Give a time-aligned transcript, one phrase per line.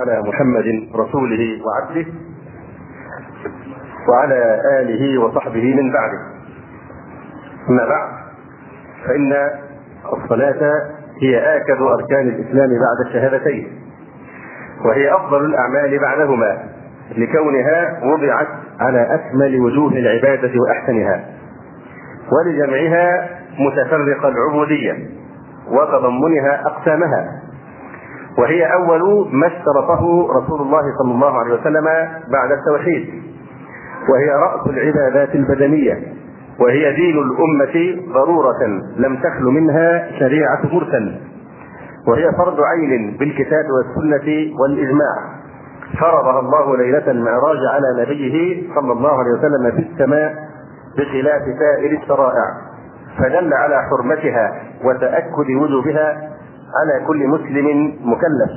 [0.00, 2.06] على محمد رسوله وعبده
[4.08, 6.18] وعلى آله وصحبه من بعده.
[7.68, 8.08] أما بعد
[9.06, 9.32] فإن
[10.12, 10.72] الصلاة
[11.22, 13.68] هي آكد أركان الإسلام بعد الشهادتين
[14.84, 16.58] وهي أفضل الأعمال بعدهما
[17.16, 18.46] لكونها وضعت
[18.80, 21.24] على أكمل وجوه العبادة وأحسنها
[22.32, 24.92] ولجمعها متفرق العبودية
[25.70, 27.42] وتضمنها أقسامها.
[28.38, 31.84] وهي أول ما اشترطه رسول الله صلى الله عليه وسلم
[32.32, 33.22] بعد التوحيد.
[34.08, 36.02] وهي رأس العبادات البدنية.
[36.60, 38.64] وهي دين الأمة ضرورة
[38.96, 41.20] لم تخل منها شريعة مرسل.
[42.08, 45.16] وهي فرض عين بالكتاب والسنة والإجماع.
[46.00, 50.34] فرضها الله ليلة المعراج على نبيه صلى الله عليه وسلم في السماء
[50.98, 52.44] بخلاف سائر الشرائع.
[53.18, 56.37] فدل على حرمتها وتأكد وجوبها
[56.76, 58.50] على كل مسلم مكلف.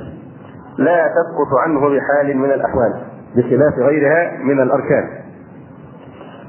[0.78, 2.94] لا تسقط عنه بحال من الأحوال
[3.36, 5.08] بخلاف غيرها من الأركان.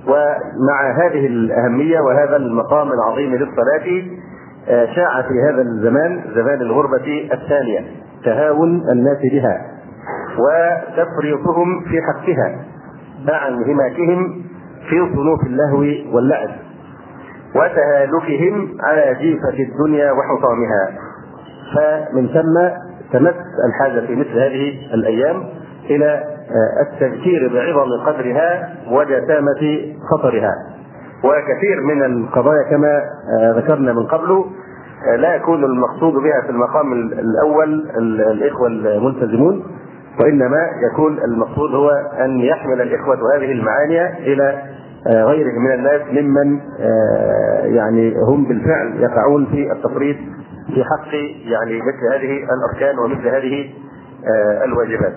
[0.07, 4.03] ومع هذه الأهمية وهذا المقام العظيم للصلاة
[4.95, 7.79] شاع في هذا الزمان زمان الغربة الثانية
[8.25, 9.61] تهاون الناس بها
[10.37, 12.55] وتفريطهم في حقها
[13.27, 14.43] مع انهماكهم
[14.89, 16.49] في صنوف اللهو واللعب
[17.55, 20.99] وتهالكهم على جيفة الدنيا وحطامها.
[21.75, 22.69] فمن ثم
[23.13, 23.35] تمس
[23.69, 25.43] الحاجة في مثل هذه الأيام
[25.89, 26.23] إلى
[26.81, 30.53] التذكير بعظم قدرها وجسامة خطرها.
[31.23, 33.01] وكثير من القضايا كما
[33.55, 34.45] ذكرنا من قبل
[35.17, 37.89] لا يكون المقصود بها في المقام الأول
[38.31, 39.63] الإخوة الملتزمون
[40.19, 40.57] وإنما
[40.91, 41.89] يكون المقصود هو
[42.25, 44.61] أن يحمل الإخوة هذه المعاني إلى
[45.07, 46.59] غيرهم من الناس ممن
[47.75, 50.17] يعني هم بالفعل يقعون في التفريط
[50.73, 51.13] في حق
[51.51, 53.69] يعني مثل هذه الأركان ومثل هذه
[54.65, 55.13] الواجبات.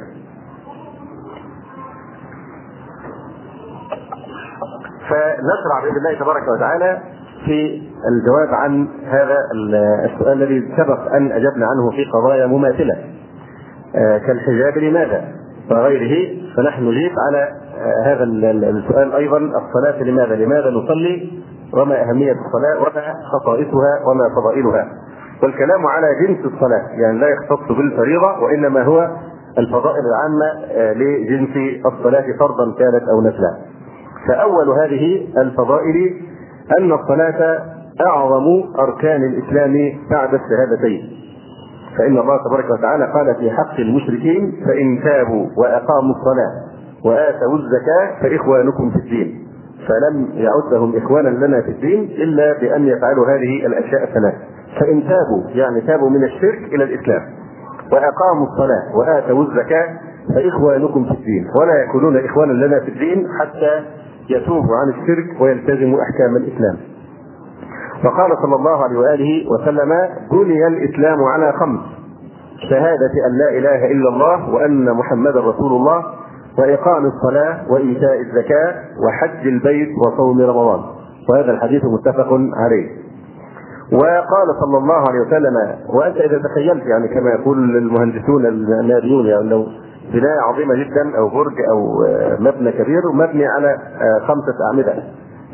[5.08, 6.98] فنشرع بإذن الله تبارك وتعالى
[7.44, 9.36] في الجواب عن هذا
[10.04, 12.96] السؤال الذي سبق أن أجبنا عنه في قضايا مماثلة
[13.94, 15.24] كالحجاب لماذا
[15.70, 17.48] وغيره فنحن نجيب على
[18.04, 21.42] هذا السؤال أيضا الصلاة لماذا؟ لماذا نصلي؟
[21.72, 24.88] وما أهمية الصلاة وما خصائصها وما فضائلها؟
[25.42, 29.10] والكلام على جنس الصلاة يعني لا يختص بالفريضة وإنما هو
[29.58, 33.56] الفضائل العامة لجنس الصلاة فرضا كانت أو نفلا.
[34.28, 36.14] فأول هذه الفضائل
[36.78, 37.62] أن الصلاة
[38.00, 38.44] أعظم
[38.78, 39.72] أركان الإسلام
[40.10, 41.10] بعد الشهادتين.
[41.98, 46.52] فإن الله تبارك وتعالى قال في حق المشركين فإن تابوا وأقاموا الصلاة
[47.04, 49.46] وآتوا الزكاة فإخوانكم في الدين.
[49.88, 54.34] فلم يعدهم إخوانا لنا في الدين إلا بأن يفعلوا هذه الأشياء الثلاث.
[54.80, 57.22] فإن تابوا يعني تابوا من الشرك إلى الإسلام
[57.92, 59.88] وأقاموا الصلاة وآتوا الزكاة
[60.34, 63.84] فإخوانكم في الدين ولا يكونون إخوانا لنا في الدين حتى
[64.30, 66.76] يتوبوا عن الشرك ويلتزموا أحكام الإسلام.
[68.04, 69.92] وقال صلى الله عليه وآله وسلم:
[70.32, 71.80] بني الإسلام على خمس
[72.70, 76.04] شهادة أن لا إله إلا الله وأن محمدا رسول الله
[76.58, 78.74] وإقام الصلاة وإيتاء الزكاة
[79.06, 80.80] وحج البيت وصوم رمضان
[81.28, 83.05] وهذا الحديث متفق عليه
[83.92, 85.54] وقال صلى الله عليه وسلم
[85.88, 89.66] وأنت إذا تخيلت يعني كما يقول المهندسون الناريون يعني لو
[90.12, 92.06] بناية عظيمة جدا أو برج أو
[92.38, 93.78] مبنى كبير ومبني على
[94.26, 94.94] خمسة أعمدة.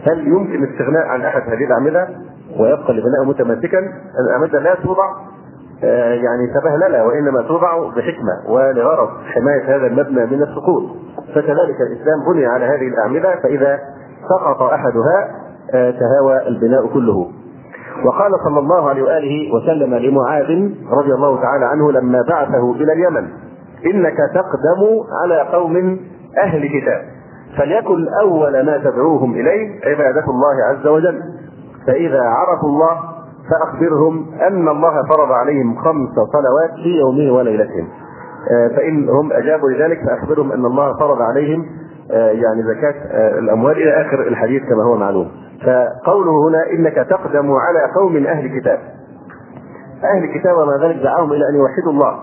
[0.07, 2.09] هل يمكن الاستغناء عن أحد هذه الأعمدة؟
[2.61, 3.79] ويبقى البناء متماسكا؟
[4.21, 5.05] الأعمدة لا توضع
[6.15, 10.83] يعني تبهللة وإنما توضع بحكمة ولغرض حماية هذا المبنى من السقوط.
[11.35, 13.79] فكذلك الإسلام بني على هذه الأعمدة فإذا
[14.29, 15.29] سقط أحدها
[15.73, 17.31] تهاوى البناء كله.
[18.05, 23.29] وقال صلى الله عليه وآله وسلم لمعاذ رضي الله تعالى عنه لما بعثه إلى اليمن
[23.87, 24.81] إنك تقدم
[25.23, 25.77] على قوم
[26.43, 27.03] أهل كتاب
[27.59, 31.23] فليكن أول ما تدعوهم إليه عبادة الله عز وجل.
[31.87, 32.97] فإذا عرفوا الله
[33.51, 37.89] فأخبرهم أن الله فرض عليهم خمس صلوات في يومهم وليلتهم
[38.77, 41.67] فان هم أجابوا لذلك فأخبرهم أن الله فرض عليهم
[42.11, 42.95] يعني زكاة
[43.39, 45.31] الأموال إلى آخر الحديث كما هو معلوم.
[45.61, 48.79] فقوله هنا إنك تقدم على قوم أهل كتاب.
[50.05, 52.19] أهل الكتاب وما ذلك دعاهم إلى أن يوحدوا الله.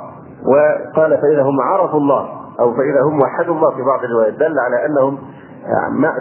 [0.45, 2.29] وقال فإذا هم عرفوا الله
[2.59, 5.17] أو فإذا هم وحدوا الله في بعض الروايات دل على أنهم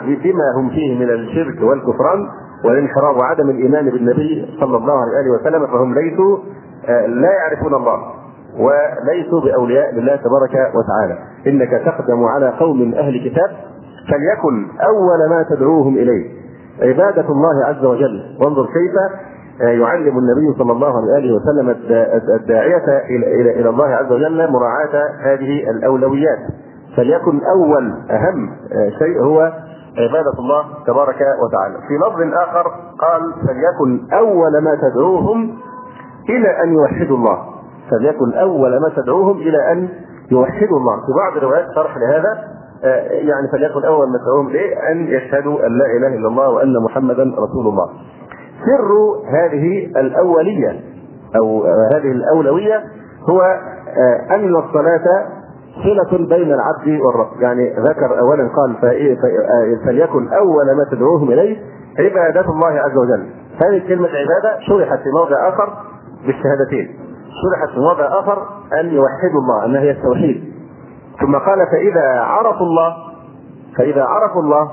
[0.06, 2.28] بما هم فيه من الشرك والكفران
[2.64, 6.38] والانحراف وعدم الإيمان بالنبي صلى الله عليه وسلم فهم ليسوا
[7.06, 7.98] لا يعرفون الله.
[8.58, 11.18] وليسوا بأولياء لله تبارك وتعالى.
[11.46, 13.50] إنك تقدم على قوم أهل كتاب
[14.10, 16.30] فليكن أول ما تدعوهم إليه.
[16.82, 18.36] عبادة الله عز وجل.
[18.40, 18.94] وانظر كيف
[19.60, 21.76] يعلم النبي صلى الله عليه وسلم
[22.34, 22.98] الداعية
[23.60, 26.38] إلى الله عز وجل مراعاة هذه الأولويات.
[26.96, 28.50] فليكن أول أهم
[28.98, 29.52] شيء هو
[29.98, 31.78] عبادة الله تبارك وتعالى.
[31.88, 32.66] في لفظ آخر
[32.98, 35.58] قال فليكن أول ما تدعوهم
[36.28, 37.57] إلى أن يوحدوا الله.
[37.90, 39.88] فليكن أول ما تدعوهم إلى أن
[40.30, 40.96] يوحدوا الله.
[40.96, 42.44] في بعض الروايات شرح لهذا
[43.10, 47.22] يعني فليكن أول ما تدعوهم إليه أن يشهدوا أن لا إله إلا الله وأن محمدا
[47.22, 47.88] رسول الله.
[48.66, 48.92] سر
[49.38, 50.80] هذه الأولية
[51.36, 52.82] أو هذه الأولوية
[53.30, 53.40] هو
[54.30, 55.26] أن الصلاة
[55.84, 57.40] صلة بين العبد والرب.
[57.40, 58.76] يعني ذكر أولا قال
[59.84, 61.56] فليكن أول ما تدعوهم إليه
[61.98, 63.26] عبادة الله عز وجل.
[63.62, 65.72] هذه كلمة عبادة شرحت في موضع آخر
[66.26, 66.98] بالشهادتين.
[67.42, 68.46] شرحت في موضع آخر
[68.80, 70.44] أن يوحدوا الله أنها هي التوحيد.
[71.20, 72.96] ثم قال فإذا عرفوا الله
[73.76, 74.70] فإذا عرفوا الله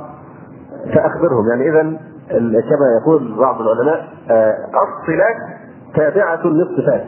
[0.96, 1.50] فأخبرهم.
[1.50, 1.82] يعني إذا
[2.62, 4.08] كما يقول بعض العلماء
[4.70, 5.36] الصلات
[5.96, 7.06] تابعة للصفات.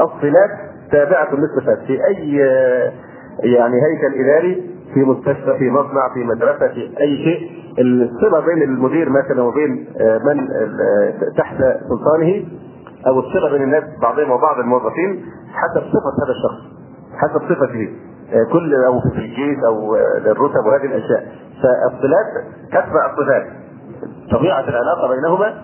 [0.00, 0.50] الصلات
[0.92, 1.78] تابعة للصفات.
[1.78, 2.36] في أي
[3.42, 9.08] يعني هيكل إداري في مستشفى في مصنع في مدرسة في أي شيء الصلة بين المدير
[9.10, 10.48] مثلا وبين من
[11.36, 11.56] تحت
[11.88, 12.44] سلطانه
[13.06, 16.60] أو الصلة بين الناس بعضهم وبعض الموظفين حسب صفة هذا الشخص
[17.16, 17.88] حسب صفته
[18.52, 19.96] كل أو في الجيش أو
[20.26, 21.26] الرتب وهذه الأشياء.
[21.62, 22.26] فالصلات
[22.72, 23.46] تتبع الصفات.
[24.32, 25.54] طبيعة العلاقة بينهما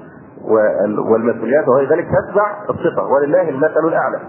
[1.11, 4.21] والمسؤوليات وغير ذلك تتبع الصفة ولله المثل الأعلى.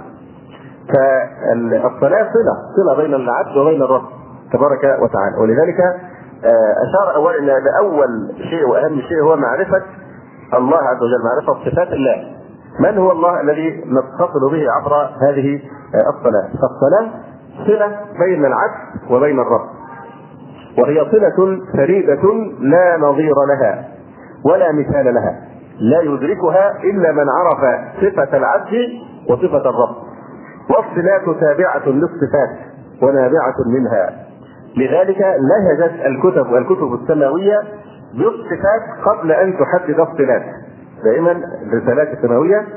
[0.93, 4.05] فالصلاة صلة صلة بين العبد وبين الرب
[4.53, 5.37] تبارك وتعالى.
[5.41, 5.79] ولذلك
[6.87, 9.81] أشار أولا إلى أول شيء وأهم شيء هو معرفة
[10.53, 12.42] الله عز وجل معرفة صفات الله.
[12.79, 15.59] من هو الله الذي نتصل به عبر هذه
[15.93, 17.11] الصلاة؟ فالصلاه
[17.67, 19.69] صلة بين العبد وبين الرب.
[20.79, 22.21] وهي صلة فريدة
[22.59, 23.87] لا نظير لها
[24.45, 25.41] ولا مثال لها
[25.79, 28.73] لا يدركها إلا من عرف صفة العبد
[29.29, 29.95] وصفة الرب.
[30.69, 32.49] والصلات تابعة للصفات
[33.01, 34.09] ونابعة منها.
[34.77, 37.61] لذلك لهجت الكتب والكتب السماوية
[38.13, 40.43] بالصفات قبل أن تحدد الصلات
[41.03, 41.31] دائما
[41.71, 42.67] الرسالات السماوية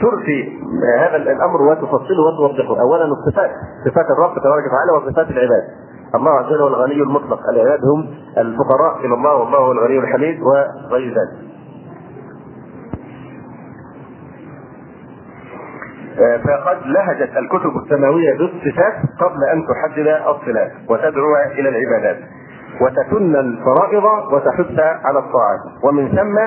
[0.00, 0.58] ترثي
[0.98, 3.50] هذا الأمر وتفصله وتوضحه اولا الصفات
[3.84, 5.64] صفات الرب تبارك وتعالى وصفات العباد
[6.14, 7.40] الله عز وجل هو الغني المطلق.
[7.52, 8.08] العباد هم
[8.38, 11.48] الفقراء إلى الله والله هو الغني الحميد وغير ذلك.
[16.18, 22.18] فقد لهجت الكتب السماوية بالصفات قبل أن تحدد الصلات وتدعو إلى العبادات.
[22.80, 25.60] وتسن الفرائض وتحث على الطاعات.
[25.84, 26.38] ومن ثم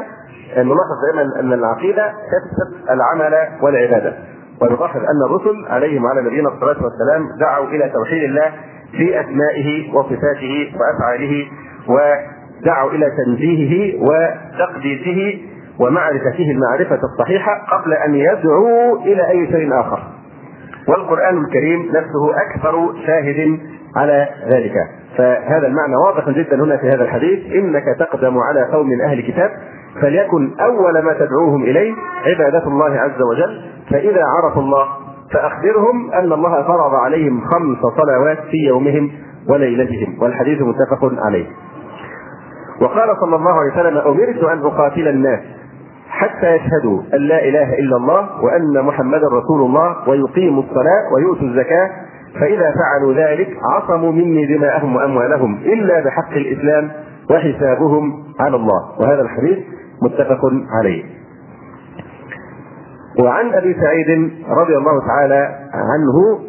[0.57, 4.13] نلاحظ دائما أن العقيدة تكسب العمل والعبادة
[4.61, 8.51] ونلاحظ أن الرسل عليهم وعلى نبينا الصلاه والسلام دعوا إلى توحيد الله
[8.91, 11.47] في أسمائه وصفاته وأفعاله
[11.87, 15.41] ودعوا إلى تنزيهه وتقديسه
[15.79, 20.03] ومعرفته المعرفة الصحيحة قبل أن يدعوا إلى أي شيء آخر.
[20.87, 23.59] والقرآن الكريم نفسه أكثر شاهد
[23.95, 24.73] على ذلك
[25.17, 29.51] فهذا المعنى واضح جدا هنا في هذا الحديث إنك تقدم على قوم أهل كتاب
[30.01, 31.93] فليكن أول ما تدعوهم إليه
[32.25, 33.61] عبادة الله عز وجل
[33.91, 34.87] فإذا عرفوا الله
[35.33, 39.11] فأخبرهم أن الله فرض عليهم خمس صلوات في يومهم
[39.49, 41.45] وليلتهم والحديث متفق عليه.
[42.81, 45.39] وقال صلى الله عليه وسلم أمرت أن أقاتل الناس
[46.09, 51.89] حتى يشهدوا أن لا إله إلا الله وأن محمدا رسول الله ويقيموا الصلاة ويؤتوا الزكاة
[52.39, 56.91] فإذا فعلوا ذلك عصموا مني دماءهم وأموالهم إلا بحق الإسلام
[57.31, 59.57] وحسابهم على الله وهذا الحديث
[60.01, 60.41] متفق
[60.79, 61.03] عليه.
[63.19, 66.39] وعن أبي سعيد رضي الله تعالى عنه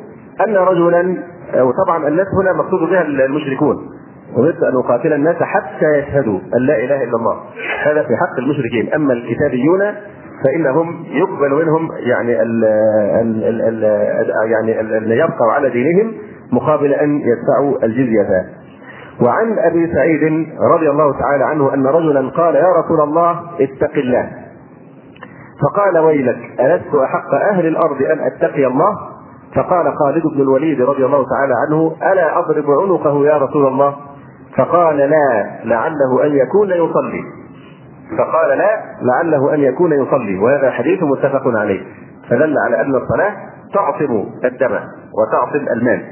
[0.47, 1.17] أن رجلا
[1.63, 3.77] وطبعا الناس هنا مقصود بها المشركون
[4.39, 7.37] أمرت أن أقاتل الناس حتى يشهدوا أن لا إله إلا الله.
[7.87, 8.95] هذا في حق المشركين.
[8.95, 9.81] أما الكتابيون
[10.45, 12.65] فإنهم يقبل منهم يعني ال
[13.21, 16.13] ال ال ال يعني ال يبقوا على دينهم
[16.53, 18.47] مقابل أن يدفعوا الجزية.
[19.25, 24.31] وعن أبي سعيد رضي الله تعالى عنه أن رجلا قال يا رسول الله اتق الله.
[25.63, 28.99] فقال ويلك ألست أحق أهل الأرض أن أتقي الله؟
[29.55, 33.97] فقال خالد بن الوليد رضي الله تعالى عنه ألا أضرب عنقه يا رسول الله؟
[34.57, 37.23] فقال لا لعله أن يكون يصلي.
[38.19, 40.39] فقال لا لعله أن يكون يصلي.
[40.39, 41.81] وهذا حديث متفق عليه.
[42.31, 43.33] فدل على أن الصلاة
[43.75, 44.79] تعصم الدم
[45.19, 46.03] وتعصم المال.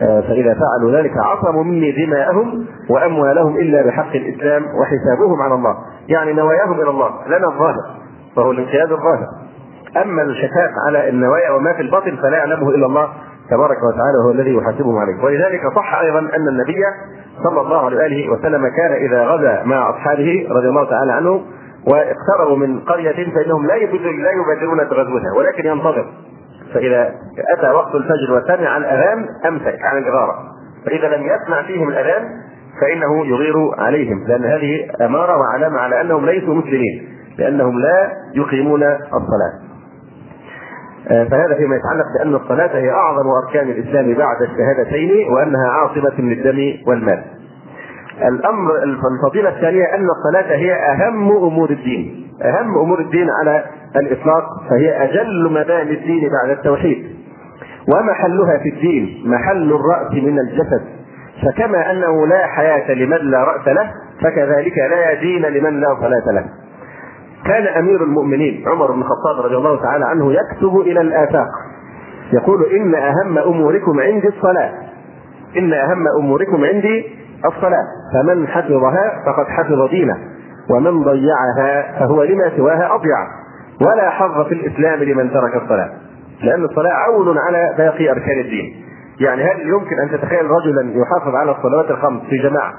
[0.00, 5.76] فإذا فعلوا ذلك عصموا مني دماءهم وأموالهم إلا بحق الإسلام وحسابهم على الله.
[6.08, 7.76] يعني نواياهم إلى الله لنا الظاهر
[8.36, 9.26] فهو الانقياد الظاهر.
[10.02, 13.08] أما الشفاء على النوايا وما في الباطن فلا يعلمه إلا الله
[13.50, 15.24] تبارك وتعالى وهو الذي يحاسبهم عليه.
[15.24, 16.82] ولذلك صح أيضا أن النبي
[17.44, 21.40] صلى الله عليه وآله وسلم كان إذا غزا مع أصحابه رضي الله تعالى عنه
[21.86, 26.06] واقتربوا من قرية فإنهم لا لا يبادرون بغزوها ولكن ينتظر.
[26.74, 27.14] فإذا
[27.58, 30.34] أتى وقت الفجر وسمع الأذان أمسك عن الإغارة
[30.86, 32.22] فإذا لم يسمع فيهم الأذان
[32.80, 39.72] فإنه يغير عليهم لأن هذه أمارة وعلامة على أنهم ليسوا مسلمين لأنهم لا يقيمون الصلاة.
[41.10, 46.74] آه، فهذا فيما يتعلق بأن الصلاة هي أعظم أركان الإسلام بعد الشهادتين وأنها عاصمة للدم
[46.86, 47.24] والمال.
[48.18, 53.64] الأمر الفضيلة الثانية أن الصلاة هي أهم أمور الدين أهم أمور الدين على
[53.96, 57.16] الإطلاق فهي أجل مباني الدين بعد التوحيد.
[57.94, 60.82] ومحلها في الدين محل الرأس من الجسد.
[61.42, 63.90] فكما أنه لا حياة لمن لا رأس له
[64.22, 66.44] فكذلك لا دين لمن لا صلاة له.
[67.44, 71.48] كان أمير المؤمنين عمر بن الخطاب رضي الله تعالى عنه يكتب إلى الآفاق.
[72.32, 74.72] يقول إن أهم أموركم عندي الصلاة.
[75.56, 77.86] إن أهم أموركم عندي الصلاة.
[78.14, 80.18] فمن حفظها فقد حفظ دينه
[80.70, 83.18] ومن ضيعها فهو لما سواها أضيع.
[83.86, 85.90] ولا حظ في الإسلام لمن ترك الصلاة
[86.42, 88.84] لأن الصلاة عون على باقي أركان الدين.
[89.20, 92.72] يعني هل يمكن أن تتخيل رجلا يحافظ على الصلوات الخمس في جماعة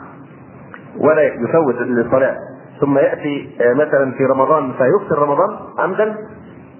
[1.00, 2.36] ولا يفوت الصلاة
[2.82, 6.16] ثم يأتي مثلا في رمضان فيفطر رمضان؟ عمدا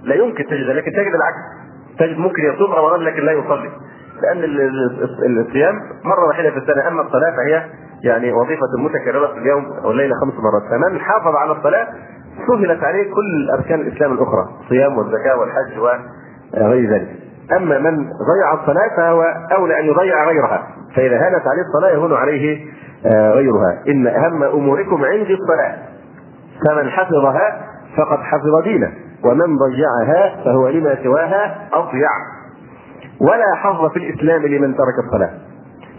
[0.04, 1.40] لا يمكن تجد لكن تجد العكس.
[2.00, 3.70] تجد ممكن يصوم رمضان لكن لا يصلي.
[4.24, 4.44] لأن
[5.40, 7.64] الصيام مرة واحدة في السنة أما الصلاة فهي
[8.04, 10.64] يعني وظيفة متكررة في اليوم أو الليلة خمس مرات.
[10.72, 11.88] فمن حافظ على الصلاة
[12.48, 17.08] سهلت عليه كل أركان الإسلام الأخرى الصيام والزكاة والحج وغير ذلك.
[17.58, 19.24] أما من ضيع الصلاة فهو
[19.58, 22.66] أولى أن يضيع غيرها فإذا هانت عليه الصلاة يهون عليه
[23.06, 23.80] آه، غيرها.
[23.88, 25.76] إن أهم أموركم عندي الصلاة
[26.68, 27.62] فمن حفظها
[27.98, 28.92] فقد حفظ دينه
[29.24, 32.10] ومن ضيعها فهو لما سواها أضيع.
[33.22, 35.32] ولا حظ في الإسلام لمن ترك الصلاة.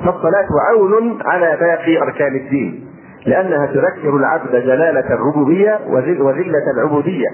[0.05, 2.87] فالصلاة عون على باقي أركان الدين
[3.27, 5.79] لأنها تذكر العبد جلالة الربوبية
[6.21, 7.29] وذلة العبودية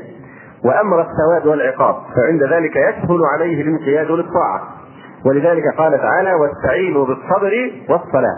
[0.65, 4.61] وأمر الثواب والعقاب فعند ذلك يسهل عليه الانقياد للطاعة.
[5.27, 7.53] ولذلك قال تعالى واستعينوا بالصبر
[7.89, 8.37] والصلاة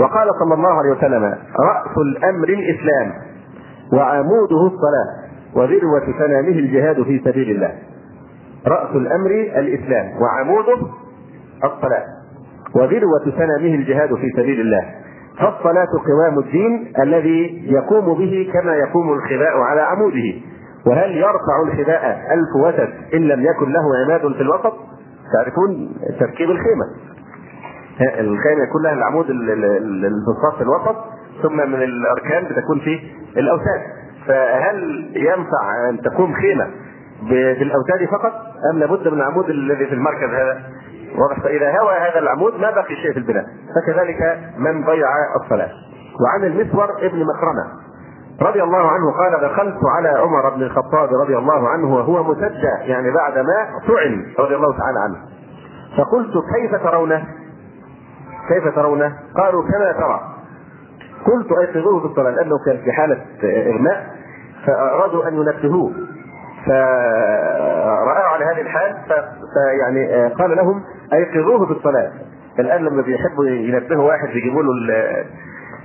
[0.00, 1.24] وقال صلى الله عليه وسلم
[1.60, 3.12] رأس الأمر الإسلام
[3.92, 7.72] وعموده الصلاة وذروة سنامه الجهاد في سبيل الله
[8.66, 10.76] رأس الأمر الإسلام وعموده
[11.64, 12.04] الصلاة
[12.74, 14.82] وذروة سنمه الجهاد في سبيل الله
[15.38, 20.34] فالصلاة قوام الدين الذي يقوم به كما يقوم الخباء على عموده.
[20.86, 24.72] وهل يرفع الخباء ألف وسد إن لم يكن له عماد في الوسط؟
[25.34, 26.84] تعرفون تركيب الخيمة.
[28.00, 30.96] الخيمة يكون لها العمود الفصاص في الوسط
[31.42, 33.00] ثم من الأركان بتكون فيه
[33.36, 33.80] الأوتاد
[34.26, 36.66] فهل ينفع أن تقوم خيمة
[37.22, 38.32] بالاوتاد فقط
[38.72, 40.62] أم لابد من العمود الذي في المركز هذا؟
[41.16, 43.44] واضح فإذا هوى هذا العمود ما بقي شيء في البناء
[43.74, 45.08] فكذلك من ضيع
[45.44, 45.70] الصلاة
[46.24, 47.88] وعن المسور ابن مخرمه
[48.42, 53.10] رضي الله عنه قال دخلت على عمر بن الخطاب رضي الله عنه وهو مسجى يعني
[53.10, 55.16] بعد ما طعن رضي الله تعالى عنه
[55.98, 57.24] فقلت كيف ترونه؟
[58.48, 60.20] كيف ترونه؟ قالوا كما ترى
[61.26, 64.06] قلت أيقظوه في الصلاة لأنه كان في حالة إغماء
[64.66, 65.92] فأرادوا أن ينبهوه
[66.68, 68.96] فرآه على هذه الحال
[69.54, 70.82] فيعني آه، قال لهم
[71.12, 72.12] أيقظوه بالصلاه
[72.58, 74.70] الآن لما بيحبوا ينبهوا واحد يجيبوا له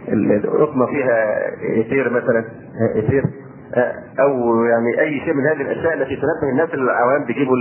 [0.08, 1.48] القطمة فيها
[1.82, 2.46] إثير مثلا
[3.00, 3.24] إثير
[3.76, 7.56] آه، أو يعني أي شيء من هذه الأشياء التي تنبه الناس العوام بيجيبوا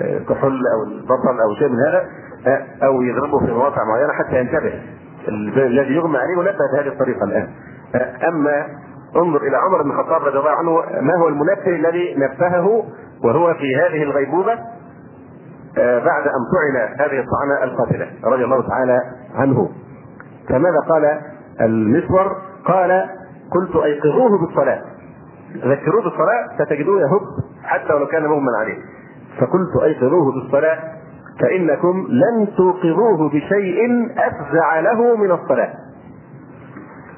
[0.00, 2.04] الكحول أو البصل أو شيء من هذا
[2.46, 4.72] آه، أو يضربوا في مواقع معينة حتى ينتبه.
[5.56, 7.48] الذي يغمى عليه ونبه بهذه الطريقة الآن.
[8.28, 8.66] أما
[9.16, 10.70] انظر إلى عمر بن الخطاب رضي الله عنه
[11.00, 12.84] ما هو المنبه الذي نبهه
[13.24, 14.58] وهو في هذه الغيبوبة
[15.78, 19.00] آه، بعد أن طعن هذه الطعنة القاتلة رضي الله تعالى
[19.34, 19.70] عنه.
[20.48, 21.20] فماذا قال
[21.60, 23.08] المسور؟ قال
[23.50, 24.82] قلت أيقظوه بالصلاة.
[25.56, 27.20] ذكروه بالصلاة فتجدوه يهب
[27.64, 28.78] حتى ولو كان مغمى عليه.
[29.40, 30.78] فقلت أيقظوه بالصلاة
[31.40, 35.72] فإنكم لن توقظوه بشيء أفزع له من الصلاة.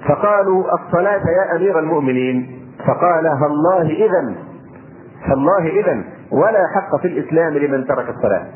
[0.07, 2.59] فقالوا الصلاة يا أمير المؤمنين.
[2.87, 4.35] فقال هالله إذا
[5.25, 8.47] هالله إذا ولا حق في الإسلام لمن ترك الصلاة.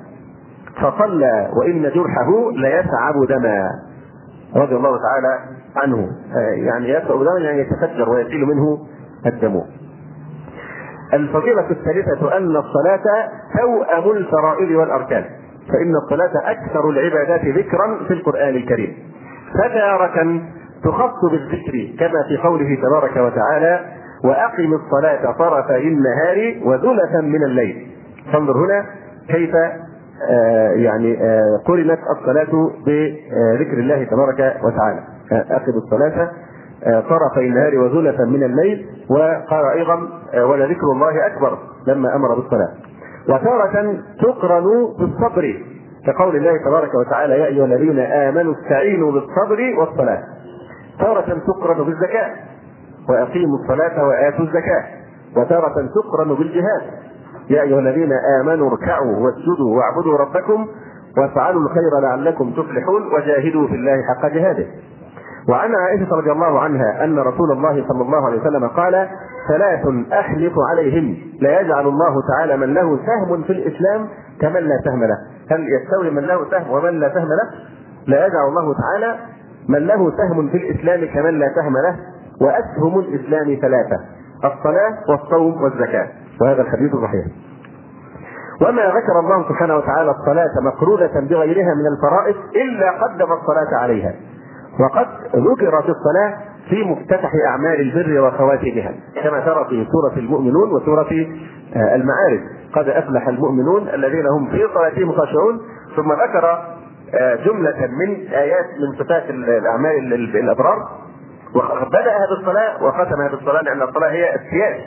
[0.76, 3.68] فصلى وإن جرحه ليسعب دما.
[4.56, 5.38] رضي الله تعالى
[5.76, 6.08] عنه.
[6.54, 8.78] يعني يسعب دما يعني يتفجر ويسيل منه
[9.26, 9.60] الدم.
[11.14, 15.24] الفضيلة الثالثة أن الصلاة توأم الفرائض والأركان.
[15.68, 18.96] فإن الصلاة أكثر العبادات ذكرا في القرآن الكريم.
[19.64, 20.40] فتارة
[20.84, 23.80] تخص بالذكر كما في قوله تبارك وتعالى
[24.24, 27.86] وأقم الصلاة طرفي النهار وزلفا من الليل.
[28.32, 28.84] فانظر هنا
[29.28, 29.54] كيف
[30.30, 35.00] آه يعني آه قرنت الصلاة بذكر الله تبارك وتعالى.
[35.32, 36.30] أقم الصلاة
[36.82, 40.08] طرفي النهار وزلفا من الليل وقال أيضا
[40.44, 42.70] ولذكر الله أكبر لما أمر بالصلاة.
[43.28, 44.64] وتارة تقرن
[44.98, 45.54] بالصبر
[46.06, 50.22] كقول الله تبارك وتعالى يا أيها الذين آمنوا استعينوا بالصبر والصلاة.
[51.02, 52.30] تارة تقرن بالزكاة.
[53.08, 54.84] وأقيموا الصلاة وآتوا الزكاة.
[55.36, 56.82] وتارة تقرن بالجهاد.
[57.50, 60.66] يا أيها الذين آمنوا اركعوا واسجدوا واعبدوا ربكم
[61.18, 64.66] وافعلوا الخير لعلكم تفلحون وجاهدوا في الله حق جهاده.
[65.48, 69.08] وعن عائشة رضي الله عنها أن رسول الله صلى الله عليه وسلم قال
[69.48, 74.08] ثلاث أحلف عليهن لا يجعل الله تعالى من له سهم في الإسلام
[74.40, 75.16] كمن لا سهم له.
[75.50, 77.50] هل يستوي من له سهم ومن لا سهم له؟
[78.06, 79.18] لا يجعل الله تعالى
[79.68, 81.96] من له سهم في الإسلام كمن لا سهم له
[82.40, 83.98] وأسهم الإسلام ثلاثة
[84.44, 86.08] الصلاة والصوم والزكاة
[86.40, 87.24] وهذا الحديث صحيح
[88.62, 94.14] وما ذكر الله سبحانه وتعالى الصلاة مقرونة بغيرها من الفرائض إلا قدم الصلاة عليها.
[94.80, 96.34] وقد ذكرت الصلاة
[96.68, 101.10] في مفتتح أعمال البر وخواتمها كما ترى في سورة المؤمنون وسورة
[101.76, 102.40] المعارج
[102.74, 105.60] قد أفلح المؤمنون الذين هم في صلاتهم خاشعون
[105.96, 106.58] ثم ذكر
[107.44, 110.78] جملة من آيات من صفات الأعمال الأبرار.
[111.54, 114.80] وبدأها بالصلاة وختمها بالصلاة لأن الصلاة هي السياج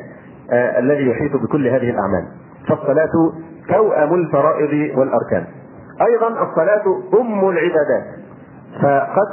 [0.78, 2.28] الذي يحيط بكل هذه الأعمال.
[2.68, 3.12] فالصلاة
[3.70, 5.46] توأم الفرائض والأركان.
[6.02, 6.84] أيضا الصلاة
[7.22, 8.06] أم العبادات.
[8.82, 9.28] فقد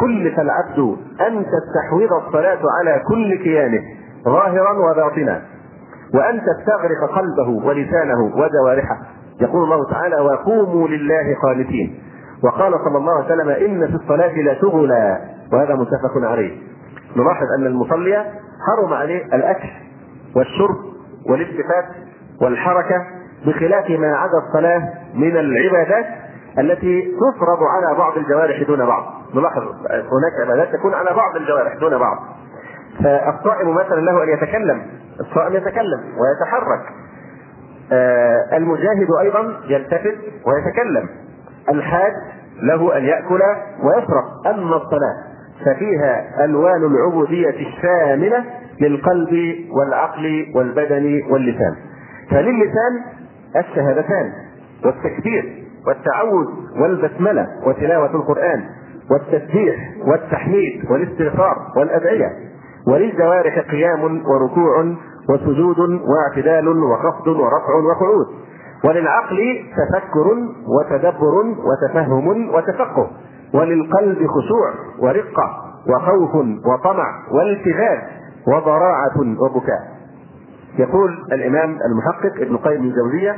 [0.00, 0.96] كلف العبد
[1.26, 3.82] أن تستحوذ الصلاة على كل كيانه
[4.24, 5.42] ظاهرا وباطنا.
[6.14, 8.98] وأن تستغرق قلبه ولسانه وجوارحه
[9.40, 12.02] يقول الله تعالى وقوموا لله قانتين
[12.44, 15.20] وقال صلى الله عليه وسلم إن في الصلاة لشغلا
[15.52, 16.58] وهذا متفق عليه.
[17.16, 18.24] نلاحظ أن المصلي
[18.66, 19.68] حرم عليه الأكل
[20.36, 20.76] والشرب
[21.30, 21.84] والالتفات
[22.42, 23.06] والحركة
[23.46, 26.06] بخلاف ما عدا الصلاة من العبادات
[26.58, 29.04] التي تفرض على بعض الجوارح دون بعض.
[29.34, 32.16] نلاحظ هناك عبادات تكون على بعض الجوارح دون بعض.
[33.04, 34.82] فالصائم مثلا له أن يتكلم
[35.20, 36.92] الصائم يتكلم ويتحرك.
[37.92, 41.08] آه المجاهد أيضا يلتفت ويتكلم.
[41.70, 42.12] الحاج
[42.62, 43.40] له أن يأكل
[43.82, 44.24] ويشرب.
[44.46, 45.16] أما الصلاة
[45.64, 48.44] ففيها ألوان العبودية الشاملة
[48.80, 51.74] للقلب والعقل والبدن واللسان.
[52.30, 53.02] فللسان
[53.56, 54.32] الشهادتان
[54.84, 56.46] والتكبير والتعوذ
[56.80, 58.64] والبسملة وتلاوة القرآن
[59.10, 59.76] والتسبيح
[60.06, 62.28] والتحميد والاستغفار والأدعية.
[62.88, 64.94] وللجوارح قيام وركوع
[65.30, 68.26] وسجود واعتدال وخفض ورفع وقعود
[68.84, 69.38] وللعقل
[69.76, 70.26] تفكر
[70.66, 71.34] وتدبر
[71.68, 73.10] وتفهم وتفقه
[73.54, 76.34] وللقلب خشوع ورقة وخوف
[76.66, 78.02] وطمع والتفات
[78.48, 79.98] وضراعة وبكاء.
[80.78, 83.36] يقول الإمام المحقق ابن قيم الجوزية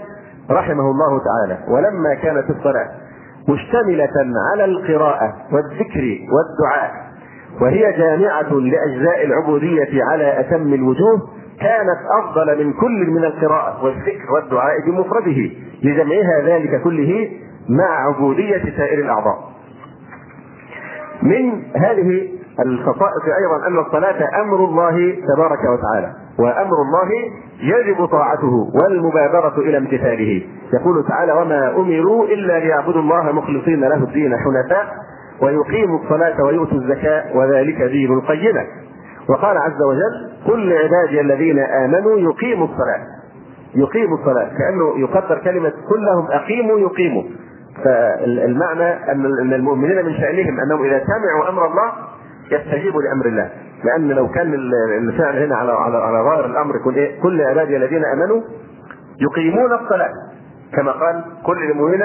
[0.51, 2.89] رحمه الله تعالى ولما كانت الصلاة
[3.49, 4.13] مشتملة
[4.53, 6.91] على القراءة والذكر والدعاء
[7.61, 11.21] وهي جامعة لأجزاء العبودية على أتم الوجوه
[11.61, 15.51] كانت أفضل من كل من القراءة والذكر والدعاء بمفرده
[15.83, 17.31] لجمعها ذلك كله
[17.69, 19.39] مع عبودية سائر الأعضاء.
[21.23, 22.29] من هذه
[22.61, 27.11] الخصائص أيضا أن الصلاة أمر الله تبارك وتعالى وأمر الله
[27.61, 30.43] يجب طاعته والمبادرة إلى امتثاله.
[30.75, 34.87] يقول تعالى وما أمروا إلا ليعبدوا الله مخلصين له الدين حنفاء
[35.43, 38.67] ويقيموا الصلاة ويؤتوا الزكاة وذلك دين القيمة.
[39.31, 43.07] وقال عز وجل قل لعبادي الذين آمنوا يقيموا الصلاة.
[43.75, 47.23] يقيموا الصلاة كأنه يقدر كلمة كلهم أقيموا يقيموا.
[47.85, 51.93] فالمعنى أن المؤمنين من شأنهم أنهم إذا سمعوا أمر الله
[52.51, 53.51] يستجيبوا لأمر الله.
[53.85, 54.55] لأن لو كان
[54.99, 58.41] الفعل هنا على على على ظاهر الأمر يكون إيه؟ كل عبادي الذين آمنوا
[59.21, 60.13] يقيمون الصلاة.
[60.77, 62.03] كما قال كل المؤمنين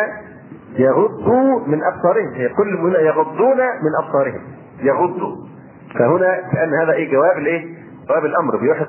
[0.78, 2.56] يغضوا من أبصارهم.
[2.58, 4.42] كل المؤمنين يغضون من أبصارهم.
[4.84, 5.55] يغضوا.
[6.00, 7.66] فهنا كان هذا إيه؟ جواب الإيه؟
[8.10, 8.58] جواب الأمر.
[8.58, 8.88] بيحط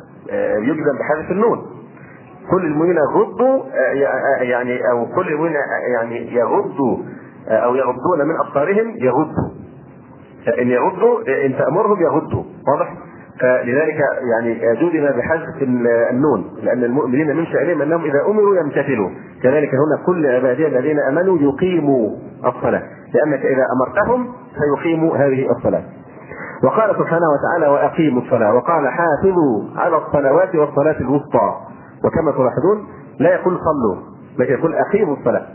[0.58, 1.66] يجزم بحذف النون.
[2.50, 3.62] كل المؤمنين يغضوا
[4.40, 5.56] يعني أو كل المؤمنين
[5.94, 6.98] يعني يغضوا
[7.48, 9.50] أو يغضون من أبصارهم يغضوا
[10.60, 12.94] ان يغضوا إن تأمرهم يغضوا واضح؟
[13.40, 13.98] فلذلك
[14.32, 15.62] يعني جزم بحذف
[16.10, 16.44] النون.
[16.62, 19.10] لأن المؤمنين من شأنهم أنهم إذا أمروا يمتثلوا.
[19.42, 22.82] كذلك هنا كل عبادي الذين آمنوا يقيموا الصلاة.
[23.14, 25.82] لأنك إذا أمرتهم سيقيموا هذه الصلاة.
[26.64, 31.54] وقال سبحانه وتعالى وأقيموا الصلاة وقال حافظوا على الصلوات والصلاة الوسطى
[32.04, 32.86] وكما تلاحظون
[33.18, 34.02] لا يقول صلوا
[34.38, 35.46] لكن يقول أقيموا الصلاة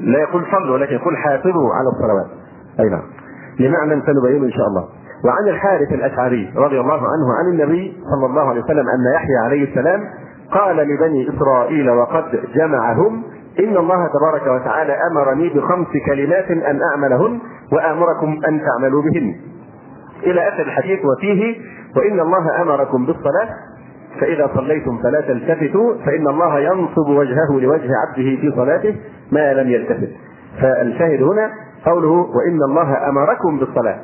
[0.00, 2.26] لا يقول صلوا ولكن يقول حافظوا على الصلوات
[2.80, 3.02] أي نعم.
[3.60, 4.84] لمعنى سنبينه إن شاء الله.
[5.24, 9.70] وعن الحارث الأشعري رضي الله عنه عن النبي صلى الله عليه وسلم أن يحيى عليه
[9.70, 10.00] السلام
[10.52, 13.22] قال لبني إسرائيل وقد جمعهم
[13.60, 17.40] إن الله تبارك وتعالى أمرني بخمس كلمات أن أعملهن
[17.72, 19.34] وأمركم أن تعملوا بهن.
[20.22, 21.56] إلى آخر الحديث وفيه
[21.96, 23.48] وإن الله أمركم بالصلاة
[24.20, 28.96] فإذا صليتم فلا تلتفتوا فإن الله ينصب وجهه لوجه عبده في صلاته
[29.32, 30.08] ما لم يلتفت.
[30.60, 31.50] فالشاهد هنا
[31.86, 33.98] قوله وإن الله أمركم بالصلاة.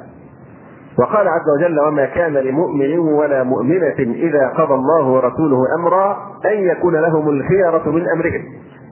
[0.99, 6.97] وقال عز وجل وما كان لمؤمن ولا مؤمنة إذا قضى الله ورسوله أمرا أن يكون
[6.97, 8.43] لهم الخيرة من أمرهم.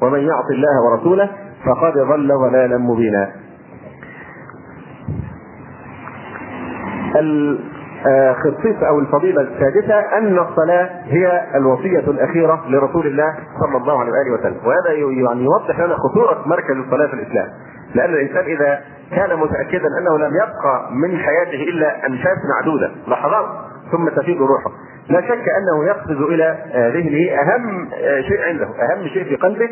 [0.02, 1.30] ومن يعص الله ورسوله
[1.66, 3.32] فقد ضل ضلالا مبينا.
[7.16, 14.32] الخصيصة أو الفضيلة السادسة أن الصلاة هي الوصية الأخيرة لرسول الله صلى الله عليه وآله
[14.32, 14.56] وسلم.
[14.66, 17.46] وهذا يعني يوضح لنا خطورة مركز الصلاة في الإسلام.
[17.94, 23.46] لأن الإنسان إذا كان متأكدا أنه لم يبقى من حياته إلا أنفاس معدودة لحظات
[23.92, 24.70] ثم تفيض روحه.
[25.08, 27.88] لا شك أنه يقفز إلى ذهنه أهم
[28.28, 29.68] شيء عنده أهم شيء في قلبه.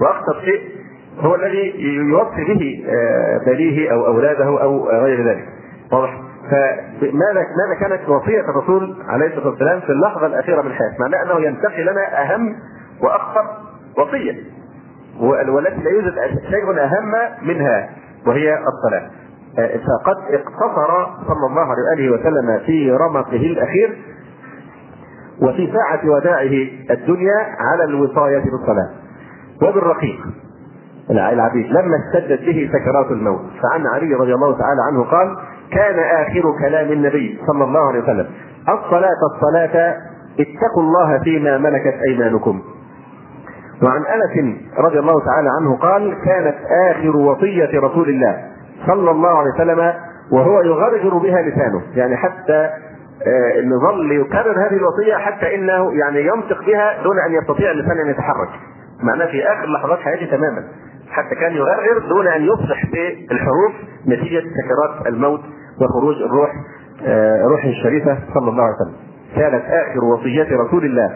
[0.00, 0.60] وأخطر شيء
[1.20, 1.74] هو الذي
[2.10, 2.84] يوصي به
[3.46, 5.48] بنيه أو أولاده أو غير ذلك.
[5.92, 11.22] واضح؟ فماذا ماذا كانت وصية الرسول عليه الصلاة والسلام في اللحظة الأخيرة من حياته؟ معناه
[11.22, 12.56] أنه ينتقي لنا أهم
[13.02, 13.44] وأخطر
[13.98, 14.38] وصية
[15.20, 16.14] والتي لا يوجد
[16.50, 17.90] شيء أهم منها
[18.26, 19.10] وهي الصلاة.
[19.56, 23.98] فقد اقتصر صلى الله عليه وسلم في رمقه الأخير
[25.42, 28.90] وفي ساعة وداعه الدنيا على الوصاية بالصلاة
[29.62, 30.20] وبالرقيق
[31.10, 35.36] العبيد لما اشتدت به سكرات الموت فعن علي رضي الله تعالى عنه قال
[35.72, 38.26] كان آخر كلام النبي صلى الله عليه وسلم.
[38.68, 39.96] الصلاة الصلاة
[40.40, 42.62] اتقوا الله فيما ملكت أيمانكم.
[43.82, 46.56] وعن أنس رضي الله تعالى عنه قال كانت
[46.90, 48.44] آخر وصية رسول الله
[48.86, 49.92] صلى الله عليه وسلم
[50.32, 51.82] وهو يغرغر بها لسانه.
[51.94, 52.70] يعني حتى
[53.26, 58.10] آه ظل يكرر هذه الوصية حتى إنه يعني ينطق بها دون أن يستطيع اللسان أن
[58.10, 58.48] يتحرك.
[59.02, 60.64] معناه في آخر لحظات حياته تماما.
[61.10, 63.72] حتى كان يغرغر دون أن يفصح بالحروف
[64.06, 65.40] نتيجة سكرات الموت
[65.80, 66.50] وخروج الروح
[67.06, 68.96] آه، روح الشريفة صلى الله عليه وسلم.
[69.36, 71.14] كانت آخر وصية رسول الله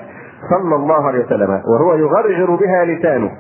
[0.51, 3.31] صلى الله عليه وسلم وهو يغرغر بها لسانه.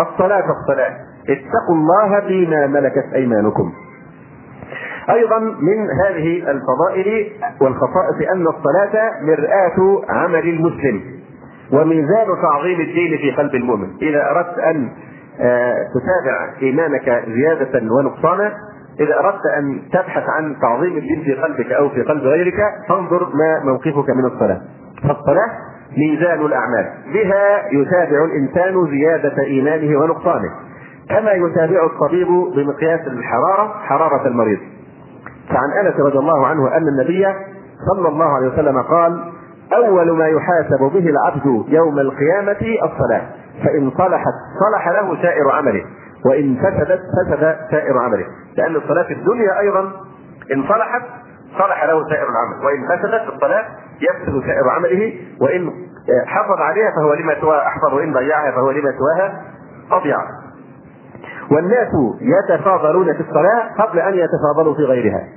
[0.00, 0.96] الصلاة الصلاة.
[1.28, 3.72] اتقوا الله فيما ملكت أيمانكم.
[5.10, 11.02] أيضا من هذه الفضائل والخصائص أن الصلاة مرآة عمل المسلم
[11.72, 13.88] وميزان تعظيم الدين في قلب المؤمن.
[14.02, 14.88] إذا أردت أن
[15.40, 18.52] آه، تتابع إيمانك زيادة ونقصانا
[19.00, 22.54] إذا أردت أن تبحث عن تعظيم الدين في قلبك أو في قلب غيرك
[22.88, 24.60] فانظر ما موقفك من الصلاة.
[25.02, 25.50] فالصلاة
[25.98, 26.90] ميزان الأعمال.
[27.14, 30.50] بها يتابع الإنسان زيادة إيمانه ونقصانه.
[31.08, 34.58] كما يتابع الطبيب بمقياس الحرارة حرارة المريض.
[35.48, 37.26] فعن أنس رضي الله عنه أن النبي
[37.94, 39.32] صلى الله عليه وسلم قال
[39.72, 43.22] أول ما يحاسب به العبد يوم القيامة الصلاة
[43.64, 45.84] فإن صلحت صلح له سائر عمله.
[46.26, 48.26] وإن فسدت فسد سائر عمله.
[48.56, 49.80] لأن الصلاة في الدنيا أيضا
[50.52, 51.02] إن صلحت
[51.58, 52.66] صلح له سائر العمل.
[52.66, 53.64] وإن فسدت الصلاة
[54.00, 55.12] يفسد سائر عمله.
[55.40, 55.70] وإن
[56.26, 59.42] حافظ عليها فهو لما سواها أحفظ وإن ضيعها فهو لما سواها
[59.90, 60.16] أضيع.
[61.50, 61.88] والناس
[62.20, 65.28] يتفاضلون في الصلاة قبل أن يتفاضلوا في غيرها.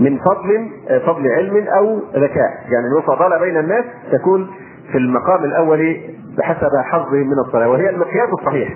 [0.00, 0.70] من فضل
[1.06, 2.50] فضل علم أو ذكاء.
[2.68, 4.50] يعني المفاضلة بين الناس تكون
[4.92, 5.96] في المقام الأول
[6.38, 7.68] بحسب حظهم من الصلاة.
[7.68, 8.68] وهي المقياس الصحيح.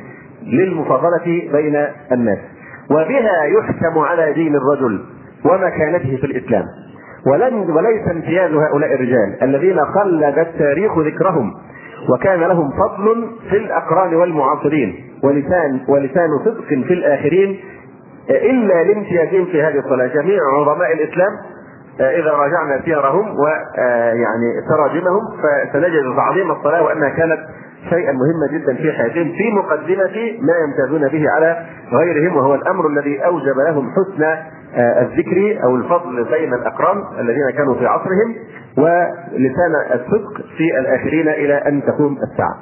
[0.46, 2.38] للمفاضلة بين الناس.
[2.90, 5.04] وبها يحكم على دين الرجل
[5.44, 6.64] ومكانته في الإسلام.
[7.26, 11.54] ولن وليس امتياز هؤلاء الرجال الذين قلد التاريخ ذكرهم
[12.14, 17.60] وكان لهم فضل في الأقران والمعاصرين ولسان ولسان صدق في الآخرين
[18.30, 20.06] إلا لامتيازهم في هذه الصلاة.
[20.06, 21.30] جميع عظماء الإسلام
[22.00, 27.38] إذا راجعنا سيرهم ويعني تراجمهم فسنجد تعظيم الصلاة وأنها كانت
[27.90, 33.24] شيئا مهما جدا في حياتهم في مقدمة ما يمتازون به على غيرهم وهو الأمر الذي
[33.24, 34.22] أوجب لهم حسن
[34.74, 38.34] آه، الذكر أو الفضل بين الأقران الذين كانوا في عصرهم
[38.78, 42.56] ولسان الصدق في الآخرين إلى أن تقوم الساعة.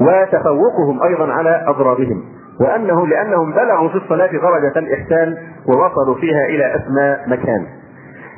[0.00, 2.22] وتفوقهم أيضا على أضرابهم
[2.60, 5.36] وأنه لأنهم بلغوا في الصلاة درجة الإحسان
[5.68, 7.66] ووصلوا فيها إلى أسمى مكان.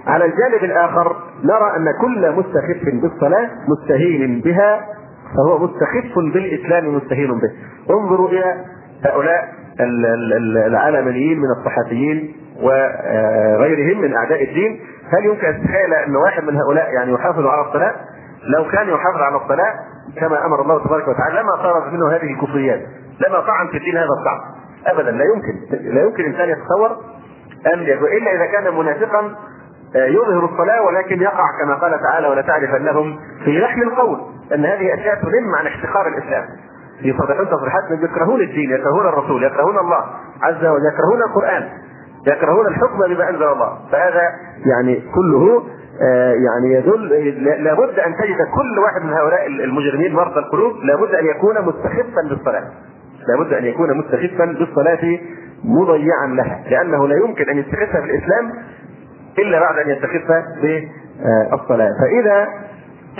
[0.06, 4.80] على الجانب الآخر نرى أن كل مستخف بالصلاة مستهين بها
[5.36, 7.50] فهو مستخف بالإسلام مستهين به.
[7.94, 8.64] انظروا إلى
[9.04, 9.48] هؤلاء
[10.66, 14.80] العلمانيين من الصحفيين وغيرهم من أعداء الدين.
[15.12, 17.94] هل يمكن أن تتخيل أن واحد من هؤلاء يعني يحافظ على الصلاة؟
[18.56, 19.74] لو كان يحافظ على الصلاة
[20.16, 22.80] كما أمر الله تبارك وتعالى لما صارت منه هذه الكفريات
[23.28, 24.40] لما طعن في الدين هذا الطعن.
[24.86, 25.84] ابدا لا يمكن.
[25.94, 26.90] لا يمكن انسان يتصور
[27.74, 27.80] أن
[28.18, 29.34] إلا إذا كان منافقا
[29.94, 34.20] يظهر الصلاة ولكن يقع كما قال تعالى ولتعرفنهم في لحن القول.
[34.54, 36.44] أن هذه أشياء تنم عن احتقار الإسلام.
[37.02, 40.04] يصرحون تصريحات يكرهون الدين يكرهون الرسول يكرهون الله
[40.42, 41.68] عز وجل يكرهون القرآن
[42.26, 43.78] يكرهون الحكم بما أنزل الله.
[43.92, 44.22] فهذا
[44.66, 45.62] يعني كله
[46.02, 47.08] آه، يعني يدل
[47.64, 52.64] لابد أن تجد كل واحد من هؤلاء المجرمين مرضى القلوب لابد أن يكون مستخفا بالصلاه
[53.28, 55.18] لابد أن يكون مستخفا بالصلاه
[55.64, 58.52] مضيعا لها لأنه لا يمكن أن يستخفها بالاسلام
[59.38, 61.90] إلا بعد أن يستخفها بالصلاة.
[62.00, 62.48] فإذا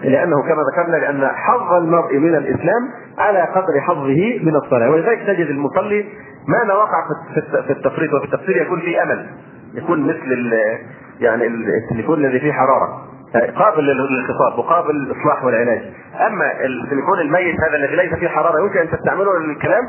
[0.02, 4.90] لأنه كما ذكرنا لأن حظ المرء من الإسلام على قدر حظه من الصلاة.
[4.90, 6.06] ولذلك تجد المصلي
[6.48, 7.04] مهما وقع
[7.66, 9.26] في التفريط وفي التفسير يكون فيه أمل
[9.74, 10.52] يكون مثل
[11.20, 13.04] يعني التليفون الذي فيه حرارة
[13.56, 15.82] قابل للخطاب وقابل للإصلاح والعلاج.
[16.26, 19.82] أما التليفون الميت هذا الذي ليس فيه حرارة يمكن أن تستعمله للكلام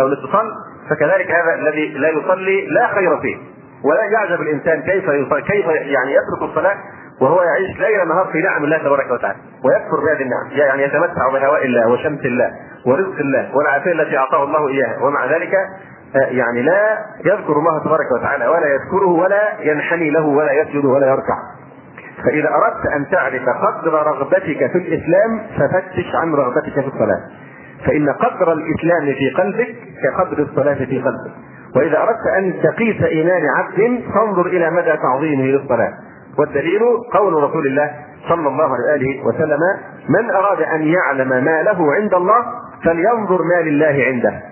[0.00, 0.52] أو الاتصال
[0.90, 3.36] فكذلك هذا الذي لا يصلي لا خير فيه.
[3.84, 6.76] ولا يعجب الإنسان كيف يصلي كيف يعني يترك الصلاة
[7.20, 11.64] وهو يعيش ليل نهار في نعم الله تبارك وتعالى ويكفر بهذه النعم يعني يتمتع بهواء
[11.64, 12.50] الله وشمس الله
[12.86, 15.54] ورزق الله والعافية التي أعطاه الله إياها ومع ذلك
[16.16, 21.06] آه، يعني لا يذكر الله تبارك وتعالى ولا يذكره ولا ينحني له ولا يسجد ولا
[21.06, 21.36] يركع.
[22.24, 27.20] فإذا أردت أن تعرف قدر رغبتك في الإسلام ففتش عن رغبتك في الصلاة.
[27.86, 31.32] فإن قدر الإسلام في قلبك كقدر الصلاة في قلبك.
[31.76, 35.92] وإذا أردت أن تقيس إيمان عبد فانظر إلى مدى تعظيمه للصلاة.
[36.38, 36.80] والدليل
[37.12, 37.90] قول رسول الله
[38.28, 39.60] صلى الله عليه وسلم
[40.08, 42.44] من أراد أن يعلم ما له عند الله
[42.84, 44.42] فلينظر ما لله عنده.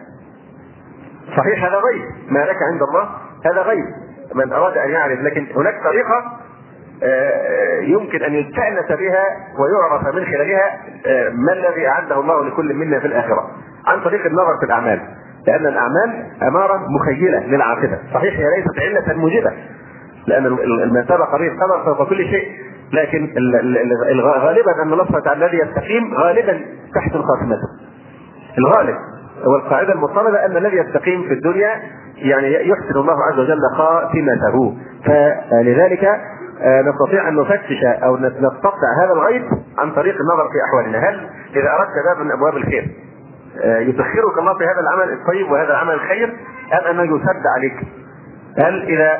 [1.36, 2.02] صحيح هذا غيب.
[2.30, 3.08] ما لك عند الله؟
[3.46, 3.84] هذا غيب.
[4.34, 6.24] من أراد أن يعرف لكن هناك طريقة
[7.02, 9.24] آه، يمكن أن يستانس بها
[9.58, 13.50] ويعرف من خلالها آه، ما الذي أعده الله لكل منا في الآخرة.
[13.86, 15.00] عن طريق النظر في الأعمال.
[15.46, 17.98] لأن الأعمال اماره مخيلة للعاقبة.
[18.14, 19.52] صحيح هي ليست علة موجبة.
[20.28, 20.46] لأن
[20.84, 22.48] المثابه قريب قدر فوق كل شيء
[22.92, 23.34] لكن
[24.20, 26.60] غالبا الله تعالى الذي يستقيم غالبا
[26.94, 27.58] تحت الخاتمه
[28.58, 28.96] الغالب
[29.46, 31.70] والقاعده المفترضة أن الذي يستقيم في الدنيا
[32.16, 34.76] يعني يحسن الله عز وجل خاتمته.
[35.04, 36.04] فلذلك
[36.62, 39.44] آه، نستطيع أن نفتش أو نستقطع هذا الغيب
[39.78, 40.98] عن طريق النظر في أحوالنا.
[40.98, 42.90] هل إذا أردت باب من أبواب الخير
[43.62, 46.36] آه، يسخرك الله في هذا العمل الطيب وهذا العمل الخير
[46.72, 47.76] أم أنه يسد عليك
[48.58, 49.18] هل إذا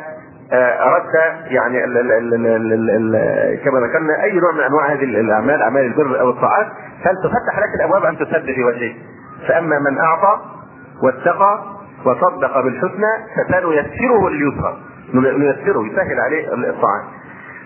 [0.52, 1.14] أردت
[1.46, 5.62] يعني ال ال ال ال ال ال كما ذكرنا أي نوع من أنواع هذه الأعمال
[5.62, 6.66] أعمال البر أو الطاعات
[7.04, 8.96] هل تفتح لك الأبواب أم تسد في وجهك؟
[9.48, 10.40] فأما من أعطى
[11.02, 11.64] واتقى
[12.04, 14.76] وصدق بالحسنى فسنيسره لليسرى
[15.14, 17.04] نيسره يسهل عليه الطاعات.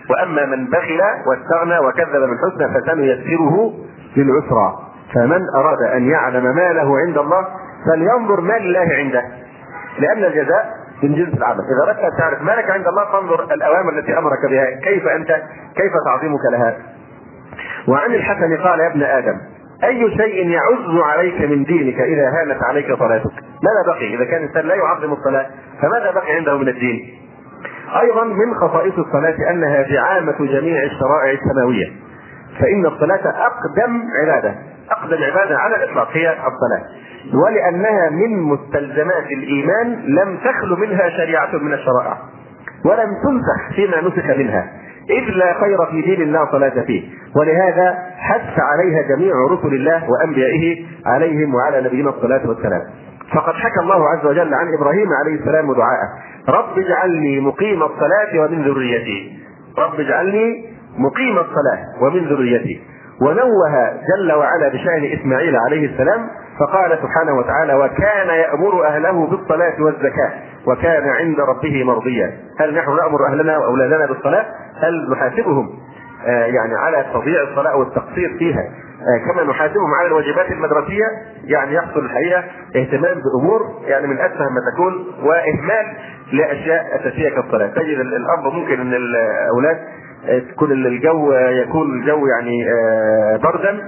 [0.09, 3.73] وأما من بخل واستغنى وكذب بالحسنى فسنيسره
[4.17, 4.79] للعسرى
[5.15, 7.47] فمن أراد أن يعلم ما له عند الله
[7.87, 9.23] فلينظر ما لله عنده.
[9.99, 11.59] لأن الجزاء من جنس العمل.
[11.59, 14.65] إذا أردت أن تعرف ما لك عند الله فانظر الأوامر التي أمرك بها.
[14.83, 15.29] كيف أنت؟
[15.75, 16.77] كيف تعظيمك لها؟
[17.87, 19.37] وعن الحسن قال يا ابن آدم
[19.83, 23.31] أي شيء يعز عليك من دينك إذا هانت عليك صلاتك؟
[23.63, 25.45] ماذا بقي؟ إذا كان الإنسان لا يعظم الصلاة
[25.81, 27.19] فماذا بقي عنده من الدين؟
[28.01, 31.91] أيضا من خصائص الصلاة أنها زعامة جميع الشرائع السماوية.
[32.59, 34.55] فإن الصلاة أقدم عبادة
[34.91, 36.83] أقدم عبادة على الإطلاق هي الصلاة.
[37.33, 42.17] ولأنها من مستلزمات الإيمان لم تخل منها شريعة من الشرائع
[42.85, 44.71] ولم تنسخ فيما نسخ منها
[45.09, 47.03] إذ لا خير في دين الله صلاة فيه.
[47.35, 52.81] ولهذا حث عليها جميع رسل الله وأنبيائه عليهم وعلى نبينا الصلاة والسلام.
[53.33, 56.09] فقد حكى الله عز وجل عن إبراهيم عليه السلام دعاءه
[56.49, 59.39] رب اجعلني مقيم الصلاة ومن ذريتي.
[59.77, 60.65] رب اجعلني
[60.97, 62.81] مقيم الصلاة ومن ذريتي.
[63.21, 66.27] ونوه جل وعلا بشأن إسماعيل عليه السلام
[66.59, 70.31] فقال سبحانه وتعالى وكان يأمر أهله بالصلاة والزكاة
[70.67, 72.31] وكان عند ربه مرضيا.
[72.59, 74.45] هل نحن نأمر أهلنا وأولادنا بالصلاة؟
[74.81, 75.69] هل نحاسبهم؟
[76.27, 78.61] آه يعني على تضييع الصلاة والتقصير فيها.
[79.01, 81.05] آه كما نحاسبهم على الواجبات المدرسية
[81.43, 82.43] يعني يحصل الحقيقة
[82.75, 85.85] اهتمام بأمور يعني من أسفه ما تكون وإهمال
[86.33, 87.67] لأشياء أساسية كالصلاة.
[87.67, 89.77] تجد الأمر ممكن أن الأولاد
[90.27, 92.65] آه، تكون الجو يكون الجو يعني
[93.43, 93.79] بردا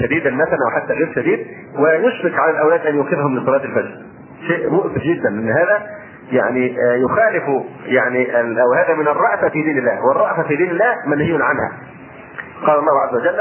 [0.00, 1.46] شديدا مثلا أو حتى غير شديد
[1.78, 4.02] ويشفق على الأولاد أن يوقظهم لصلاه الفجر.
[4.46, 5.86] شيء مؤسف جدا إن هذا
[6.32, 7.44] يعني آه، يخالف
[7.86, 10.06] يعني أو هذا من الرأفة في دين الله.
[10.06, 11.72] والرأفة في دين الله منهي عنها.
[12.66, 13.40] قال الله عز وجل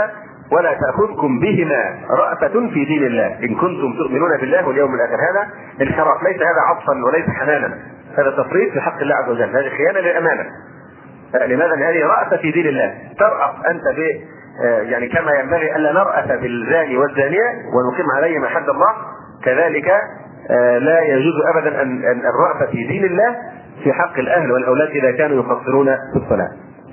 [0.52, 3.28] ولا تأخذكم بهما رأفة في دين الله.
[3.44, 5.50] إن كنتم تؤمنون بالله واليوم الآخر هذا
[5.82, 6.24] انحراف.
[6.24, 7.78] ليس هذا عطفا وليس حنانا.
[8.18, 9.50] هذا تفريط في حق الله عز وجل.
[9.50, 10.46] هذه خيانة للأمانة.
[11.46, 12.94] لماذا؟ هذه رأفة في دين الله.
[13.20, 14.20] ترأف أنت آه،
[14.62, 18.94] يعني كما ينبغي الا نرأس بالزاني والزانية ونقيم عليهم حد الله.
[19.46, 19.92] كذلك
[20.50, 23.36] آه، لا يجوز ابدا ان الرأفة في دين الله
[23.84, 26.50] في حق الأهل والأولاد إذا كانوا يقصرون في الصلاة.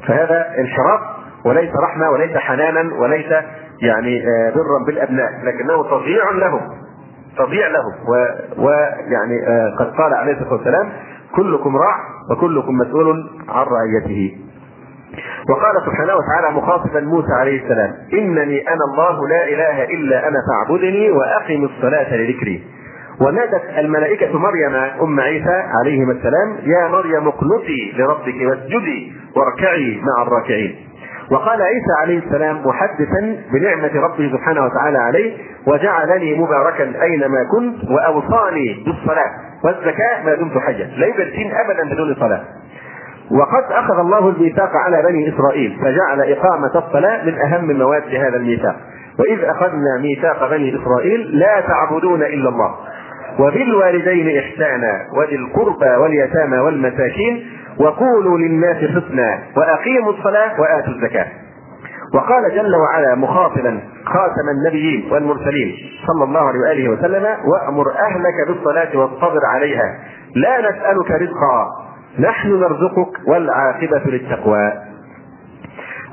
[0.09, 1.01] فهذا انحراف
[1.45, 3.33] وليس رحمة وليس حنانا وليس
[3.83, 6.61] يعني آه، برا بالأبناء لكنه تضييع لهم
[7.39, 7.93] تضييع لهم.
[8.59, 9.37] ويعني
[9.79, 10.93] قد قال عليه الصلاة والسلام
[11.37, 11.97] كلكم راع
[12.31, 14.39] وكلكم مسؤول عن رعيته.
[15.51, 21.11] وقال سبحانه وتعالى مخاطبا موسى عليه السلام إنني أنا الله لا إله إلا أنا فاعبدني
[21.11, 22.63] وأقم الصلاة لذكري.
[23.21, 30.77] ونادت الملائكة مريم أم عيسى عليهما السلام يا مريم اقنتي لربك واسجدي واركعي مع الراكعين.
[31.31, 38.85] وقال عيسى عليه السلام محدثا بنعمة ربه سبحانه وتعالى عليه وجعلني مباركا أينما كنت وأوصاني
[38.87, 39.31] بالصلاة.
[39.65, 42.45] والزكاة ما دمت حيا لا دين أبدا بدون صلاة.
[43.31, 48.77] وقد أخذ الله الميثاق على بني إسرائيل فجعل إقامة الصلاة من أهم مواد هذا الميثاق.
[49.19, 52.75] وإذ أخذنا ميثاق بني إسرائيل لا تعبدون إلا الله.
[53.39, 57.47] وبالوالدين إحسانا وذي القربى واليتامى والمساكين
[57.79, 61.27] وقولوا للناس حسنا وأقيموا الصلاة وآتوا الزكاة.
[62.15, 68.99] وقال جل وعلا مخاطبا خاتم النبيين والمرسلين صلى الله عليه وآله وسلم وأمر أهلك بالصلاة
[68.99, 69.99] واصطبر عليها
[70.35, 71.90] لا نسألك رزقا.
[72.19, 74.73] نحن نرزقك والعاقبة للتقوى.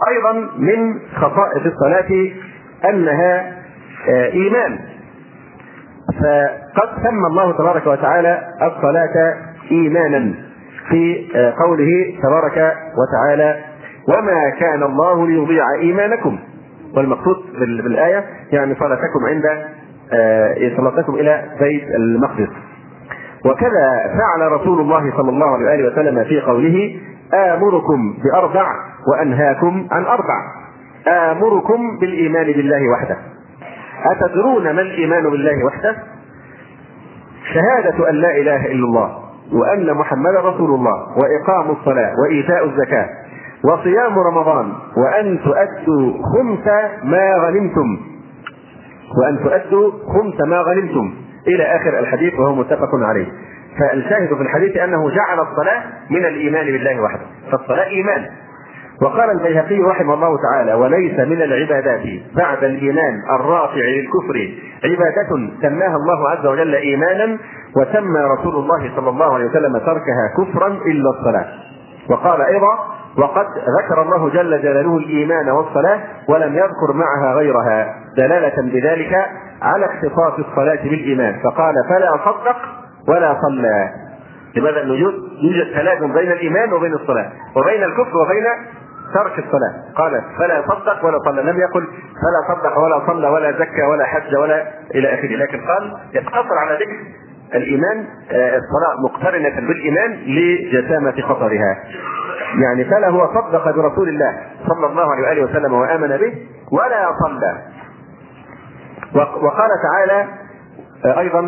[0.08, 2.32] أيضا من خصائص الصلاة
[2.90, 3.58] أنها
[4.10, 4.80] إيمان.
[6.76, 9.34] فقد سمى الله تبارك وتعالى الصلاة
[9.72, 10.34] إيمانا
[10.90, 11.28] في
[11.60, 13.64] قوله تبارك وتعالى
[14.08, 16.40] وما كان الله ليضيع إيمانكم.
[16.96, 19.44] والمقصود بالآية يعني صلاتكم عند
[20.78, 22.50] صلاتكم إلى بيت المقدس.
[23.45, 27.00] وكذا فعل رسول الله صلى الله عليه وسلم في قوله
[27.34, 28.65] آمركم بأربع
[29.12, 30.41] وأنهاكم عن أربع.
[31.08, 33.17] آمركم بالإيمان بالله وحده.
[34.06, 35.95] أتدرون ما الإيمان بالله وحده؟
[37.54, 39.17] شهادة أن لا إله إلا الله
[39.54, 43.10] وأن محمدا رسول الله وإقام الصلاة وإيتاء الزكاة
[43.71, 46.67] وصيام رمضان وأن تؤدوا خمس
[47.04, 47.97] ما غنمتم.
[49.21, 51.13] وأن تؤدوا خمس ما غنمتم.
[51.48, 53.28] إلى آخر الحديث وهو متفق عليه.
[53.80, 57.26] فالشاهد في الحديث أنه جعل الصلاة من الإيمان بالله وحده.
[57.52, 58.26] فالصلاة إيمان.
[59.02, 62.02] وقال البيهقي رحمه الله تعالى وليس من العبادات
[62.36, 64.52] بعد الإيمان الرافع للكفر
[64.84, 67.38] عبادة سماها الله عز وجل إيمانا
[67.78, 71.48] وسمى رسول الله صلى الله عليه وسلم تركها كفرا إلا الصلاة.
[72.10, 73.45] وقال أيضا وقد
[73.80, 75.99] ذكر الله جل جلاله الإيمان والصلاة
[76.30, 77.95] ولم يذكر معها غيرها.
[78.17, 79.30] دلالة بذلك
[79.62, 81.39] على اختصاص الصلاة بالإيمان.
[81.43, 82.58] فقال فلا صدق
[83.08, 83.89] ولا صلى.
[84.56, 88.45] لماذا يوجد يوجد تلازم بين الإيمان وبين الصلاة وبين الكفر وبين
[89.13, 89.73] ترك الصلاة.
[89.95, 91.41] قال فلا صدق ولا صلى.
[91.41, 91.88] لم يقل
[92.21, 95.36] فلا صدق ولا صلى ولا زكى ولا حج ولا إلى آخره.
[95.36, 96.97] لكن قال يقتصر على ذكر
[97.56, 101.78] الإيمان الصلاة مقترنة بالإيمان لجسامة خطرها.
[102.64, 106.34] يعني فلا هو صدق برسول الله صلى الله عليه وآله وسلم وآمن به
[106.72, 107.58] ولا صلى.
[109.16, 110.26] وقال تعالى
[111.20, 111.42] أيضا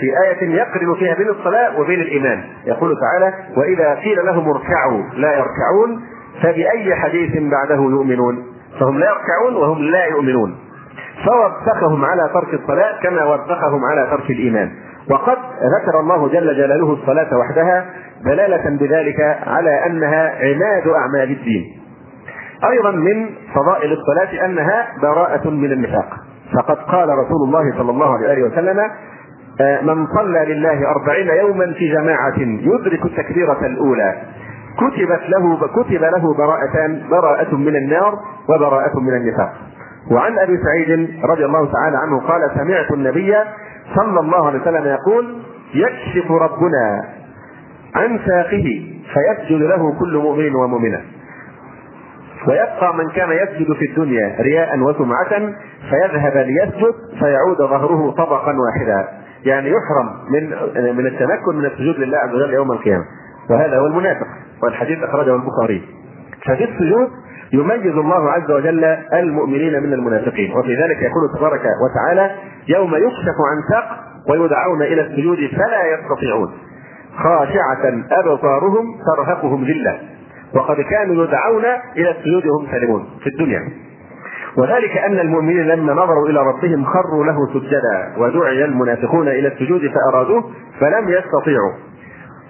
[0.00, 2.44] في آية يقرن فيها بين الصلاة وبين الإيمان.
[2.66, 6.02] يقول تعالى وإذا قيل لهم اركعوا لا يركعون
[6.42, 8.46] فبأي حديث بعده يؤمنون؟
[8.80, 10.58] فهم لا يركعون وهم لا يؤمنون.
[11.26, 14.70] فوبخهم على ترك الصلاة كما وبخهم على ترك الإيمان.
[15.10, 15.38] وقد
[15.78, 17.86] ذكر الله جل جلاله الصلاة وحدها
[18.24, 21.64] دلالة بذلك على أنها عماد أعمال الدين.
[22.70, 26.08] أيضا من فضائل الصلاة أنها براءة من النفاق.
[26.58, 28.76] فقد قال رسول الله صلى الله عليه وسلم
[29.82, 34.14] من صلى لله أربعين يوما في جماعة يدرك التكبيرة الأولى.
[34.78, 38.14] كتبت له كتب له براءتان براءة من النار
[38.48, 39.52] وبراءة من النفاق.
[40.10, 43.34] وعن أبي سعيد رضي الله تعالى عنه قال سمعت النبي
[43.94, 45.36] صلى الله عليه وسلم يقول
[45.74, 47.04] يكشف ربنا
[47.94, 51.00] عن ساقه فيسجد له كل مؤمن ومؤمنة.
[52.48, 55.52] ويبقى من كان يسجد في الدنيا رياء وسمعة
[55.90, 59.08] فيذهب ليسجد فيعود ظهره طبقا واحدا.
[59.44, 60.48] يعني يحرم من
[60.96, 63.04] من التمكن من السجود لله عز وجل يوم القيامة.
[63.50, 64.26] وهذا هو المنافق
[64.62, 65.82] والحديث أخرجه البخاري.
[66.46, 67.08] ففي السجود
[67.52, 70.52] يميز الله عز وجل المؤمنين من المنافقين.
[70.52, 72.30] وفي ذلك يقول تبارك وتعالى
[72.68, 73.84] يوم يكشف عن ساق
[74.30, 76.52] ويدعون إلى السجود فلا يستطيعون.
[77.16, 79.98] خاشعة أبصارهم ترهقهم ذلة.
[80.54, 81.64] وقد كانوا يدعون
[81.96, 83.60] إلى السجود وهم سالمون في الدنيا.
[84.56, 88.14] وذلك أن المؤمنين لما نظروا إلى ربهم خروا له سجدا.
[88.18, 90.44] ودعي المنافقون إلى السجود فأرادوه
[90.80, 91.87] فلم يستطيعوا.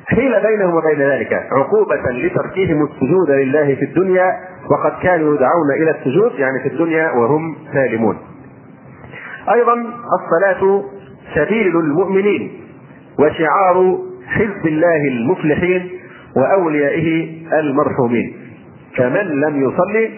[0.08, 4.32] حيل بينهم وبين ذلك عقوبة لتركهم السجود لله في الدنيا
[4.70, 8.16] وقد كانوا يدعون إلى السجود يعني في الدنيا وهم سالمون.
[9.54, 9.74] أيضا
[10.18, 10.82] الصلاة
[11.34, 12.60] سبيل المؤمنين
[13.18, 15.90] وشعار حزب الله المفلحين
[16.36, 17.28] وأوليائه
[17.60, 18.36] المرحومين.
[18.96, 20.10] فمن لم يصلي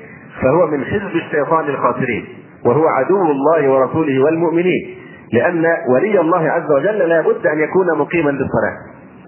[0.42, 2.24] فهو من حزب الشيطان الخاسرين
[2.66, 4.96] وهو عدو الله ورسوله والمؤمنين
[5.32, 5.64] لأن
[5.94, 8.76] ولي الله عز وجل لا بد أن يكون مقيما للصلاة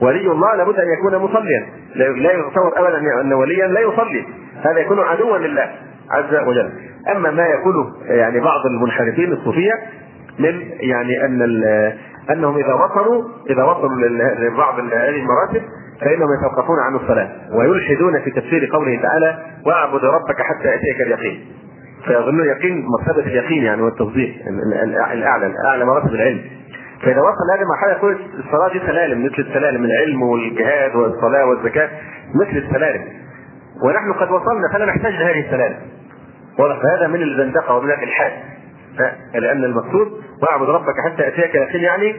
[0.03, 1.67] ولي الله لابد أن يكون مصليا.
[1.95, 4.27] لا يتصور ابدا ان وليا لا يصلي.
[4.65, 5.71] هذا يكون عدوا لله
[6.11, 6.73] عز وجل.
[7.17, 9.73] أما ما يقوله يعني بعض المنحرفين الصوفية
[10.39, 11.43] من يعني أن
[12.31, 15.63] أنهم إذا وصلوا إذا وصلوا لبعض هذه المراتب
[16.01, 21.41] فإنهم يتوقفون عن الصلاة ويلحدون في تفسير قوله تعالى واعبد ربك حتى يأتيك اليقين.
[22.07, 24.35] فيظنون اليقين مرتبه اليقين يعني والتصديق
[25.13, 26.41] الاعلى اعلى مراتب العلم.
[27.03, 31.89] فإذا وصل هذه المرحلة يقول الصلاة دي سلالم مثل السلالم العلم والجهاد والصلاة والزكاة
[32.35, 33.05] مثل السلالم.
[33.85, 35.77] ونحن قد وصلنا فلا نحتاج لهذه السلالم.
[36.59, 38.33] واضح فهذا من الزندقة ومن الالحاد
[39.35, 42.17] لأن المقصود واعبد ربك حتى ياتيك اليقين يعني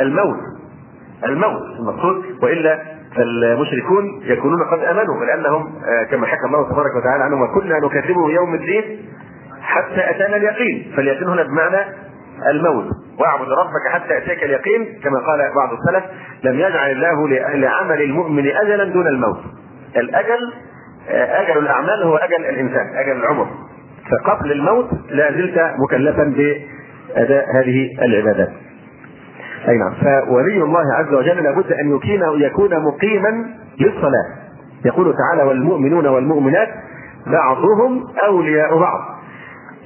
[0.00, 0.38] الموت.
[1.24, 2.78] الموت المقصود وإلا
[3.16, 8.54] فالمشركون يكونون قد آمنوا لأنهم آه، كما حكى الله تبارك وتعالى عنهم وكنا نكذبه يوم
[8.54, 8.84] الدين
[9.60, 10.92] حتى أتانا اليقين.
[10.96, 11.76] فاليقين هنا بمعنى
[12.46, 12.84] الموت
[13.20, 16.04] واعبد ربك حتى ياتيك اليقين كما قال بعض السلف
[16.44, 19.38] لم يجعل الله لعمل المؤمن اجلا دون الموت.
[19.96, 20.52] الأجل
[21.10, 23.46] أجل الأعمال هو أجل الإنسان أجل العمر.
[24.10, 28.50] فقبل الموت لا زلت مكلفا بأداء هذه العبادات.
[29.68, 29.94] أي نعم.
[29.94, 33.46] فولي الله عز وجل لابد أن يكين يكون مقيما
[33.80, 34.26] للصلاة.
[34.84, 36.68] يقول تعالى والمؤمنون والمؤمنات
[37.26, 39.17] بعضهم أولياء بعض.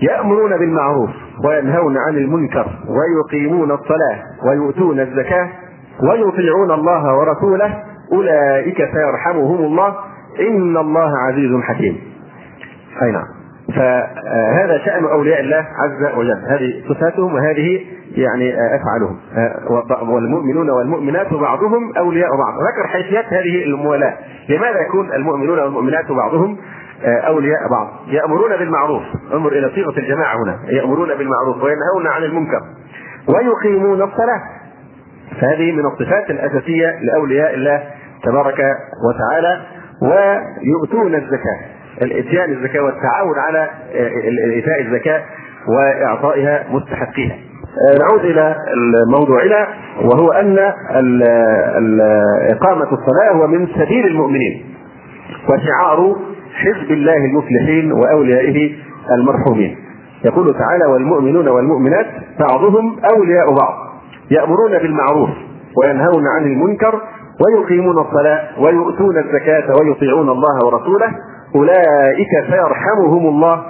[0.02, 1.10] يأمرون بالمعروف
[1.44, 5.48] وينهون عن المنكر ويقيمون الصلاة ويؤتون الزكاة
[6.10, 7.82] ويطيعون الله ورسوله.
[8.12, 9.94] أولئك سيرحمهم الله.
[10.48, 12.00] إن الله عزيز حكيم.
[13.02, 13.24] أي نعم.
[13.76, 16.42] فهذا شأن أولياء الله عز وجل.
[16.48, 17.80] هذه صفاتهم وهذه
[18.16, 19.16] يعني أفعالهم.
[20.12, 22.54] والمؤمنون والمؤمنات بعضهم أولياء بعض.
[22.54, 24.14] ذكر حيثيات هذه الموالاة.
[24.48, 26.56] لماذا يكون المؤمنون والمؤمنات بعضهم؟
[27.04, 27.88] أولياء بعض.
[28.06, 29.02] يأمرون بالمعروف.
[29.32, 30.58] انظر إلى صيغة الجماعة هنا.
[30.68, 32.60] يأمرون بالمعروف وينهون عن المنكر
[33.28, 34.42] ويقيمون الصلاة.
[35.40, 37.82] فهذه من الصفات الأساسية لأولياء الله
[38.24, 38.60] تبارك
[39.08, 39.60] وتعالى
[40.02, 41.60] ويؤتون الزكاة.
[42.02, 43.70] الإتيان الزكاة والتعاون على
[44.54, 45.22] إيتاء الزكاة
[45.68, 47.36] وإعطائها مستحقيها.
[47.88, 48.56] آه، نعود إلى
[49.10, 49.68] موضوعنا
[50.00, 50.58] وهو أن
[52.50, 54.64] إقامة الصلاة هو من سبيل المؤمنين.
[55.48, 56.16] وشعار
[56.54, 58.72] حزب الله المفلحين وأوليائه
[59.18, 59.76] المرحومين.
[60.24, 62.06] يقول تعالى والمؤمنون والمؤمنات
[62.40, 63.74] بعضهم أولياء بعض
[64.30, 65.30] يأمرون بالمعروف
[65.82, 67.00] وينهون عن المنكر
[67.46, 71.12] ويقيمون الصلاة ويؤتون الزكاة ويطيعون الله ورسوله.
[71.56, 73.62] أولئك سيرحمهم الله.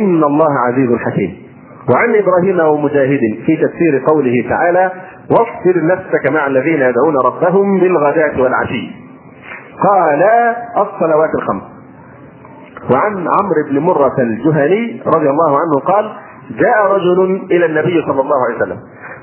[0.00, 1.36] إن الله عزيز حكيم.
[1.94, 4.90] وعن إبراهيم ومجاهد في تفسير قوله تعالى
[5.30, 8.90] واصبر نفسك مع الذين يدعون ربهم بالغداة والعشي.
[9.88, 10.22] قال
[10.76, 11.77] الصلوات الخمس.
[12.90, 16.12] وعن عمرو بن مرة الجهني رضي الله عنه قال
[16.50, 18.78] جاء رجل إلى النبي صلى الله عليه وسلم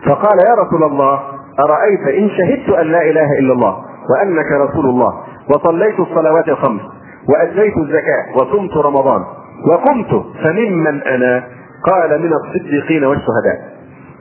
[0.08, 1.20] فقال يا رسول الله
[1.60, 3.78] أرأيت إن شهدت أن لا إله إلا الله
[4.12, 5.14] وأنك رسول الله
[5.49, 6.82] وصليت الصلوات الخمس
[7.30, 9.22] وأديت الزكاة وصمت رمضان
[9.70, 11.43] وقمت فممن أنا؟
[11.86, 13.76] قال من الصديقين والشهداء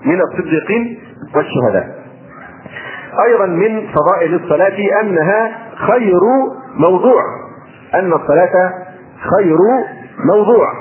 [0.05, 0.99] من الصديقين
[1.35, 2.05] والشهداء.
[3.27, 6.21] أيضا من فضائل الصلاة أنها خير
[6.77, 7.23] موضوع
[7.95, 8.73] أن الصلاة
[9.31, 9.59] خير
[10.25, 10.73] موضوع.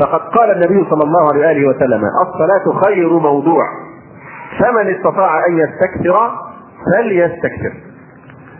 [0.00, 3.64] فقد قال النبي صلى الله عليه وآله وسلم الصلاة خير موضوع.
[4.58, 6.30] فمن استطاع أن يستكثر
[6.94, 7.72] فليستكثر.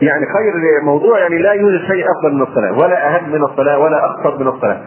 [0.02, 0.52] يعني خير
[0.84, 4.48] موضوع يعني لا يوجد شيء أفضل من الصلاة ولا أهم من الصلاة ولا اخطر من
[4.48, 4.80] الصلاة.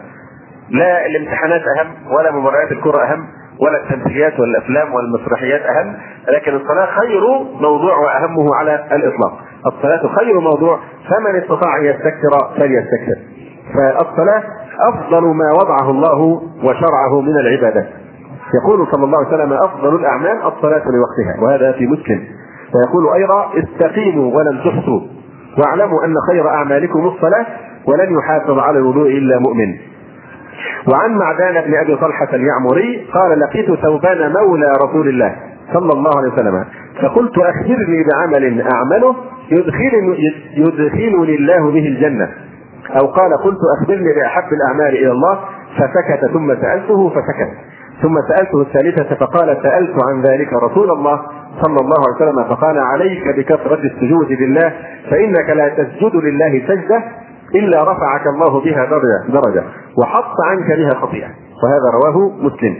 [0.70, 3.26] لا الامتحانات أهم ولا مباريات الكرة أهم
[3.60, 5.96] ولا التمثيليات والأفلام والمسرحيات أهم
[6.28, 7.20] لكن الصلاة خير
[7.60, 9.38] موضوع وأهمه على الإطلاق.
[9.66, 10.78] الصلاة خير موضوع
[11.10, 13.18] فمن استطاع أن يستكثر فليستكثر.
[13.74, 14.42] فالصلاة
[14.88, 17.88] أفضل ما وضعه الله وشرعه من العبادات
[18.62, 22.24] يقول صلى الله عليه وسلم أفضل الأعمال الصلاة لوقتها وهذا في مسلم.
[22.74, 25.00] ويقول أيضا استقيموا ولن تحصوا.
[25.58, 27.46] واعلموا أن خير أعمالكم الصلاة
[27.86, 29.76] ولن يحافظ على الوضوء إلا مؤمن.
[30.92, 35.36] وعن معدان بن أبي طلحة اليعمري قال لقيت ثوبان مولى رسول الله.
[35.72, 36.64] صلى الله عليه وسلم.
[37.02, 39.16] فقلت أخبرني بعمل أعمله
[39.50, 40.16] يدخلني
[40.56, 42.28] يدخلني الله به الجنة.
[43.00, 45.38] أو قال قلت أخبرني بأحب الأعمال إلى الله.
[45.78, 47.50] فسكت ثم سألته فسكت.
[48.02, 51.20] ثم سألته الثالثة فقال سألت عن ذلك رسول الله
[51.62, 54.72] صلى الله عليه وسلم فقال عليك بكثرة السجود لله
[55.10, 57.02] فإنك لا تسجد لله سجدة
[57.54, 58.84] إلا رفعك الله بها
[59.28, 59.64] درجة
[59.98, 61.28] وحط عنك بها خطيئة.
[61.62, 62.76] وهذا رواه مسلم.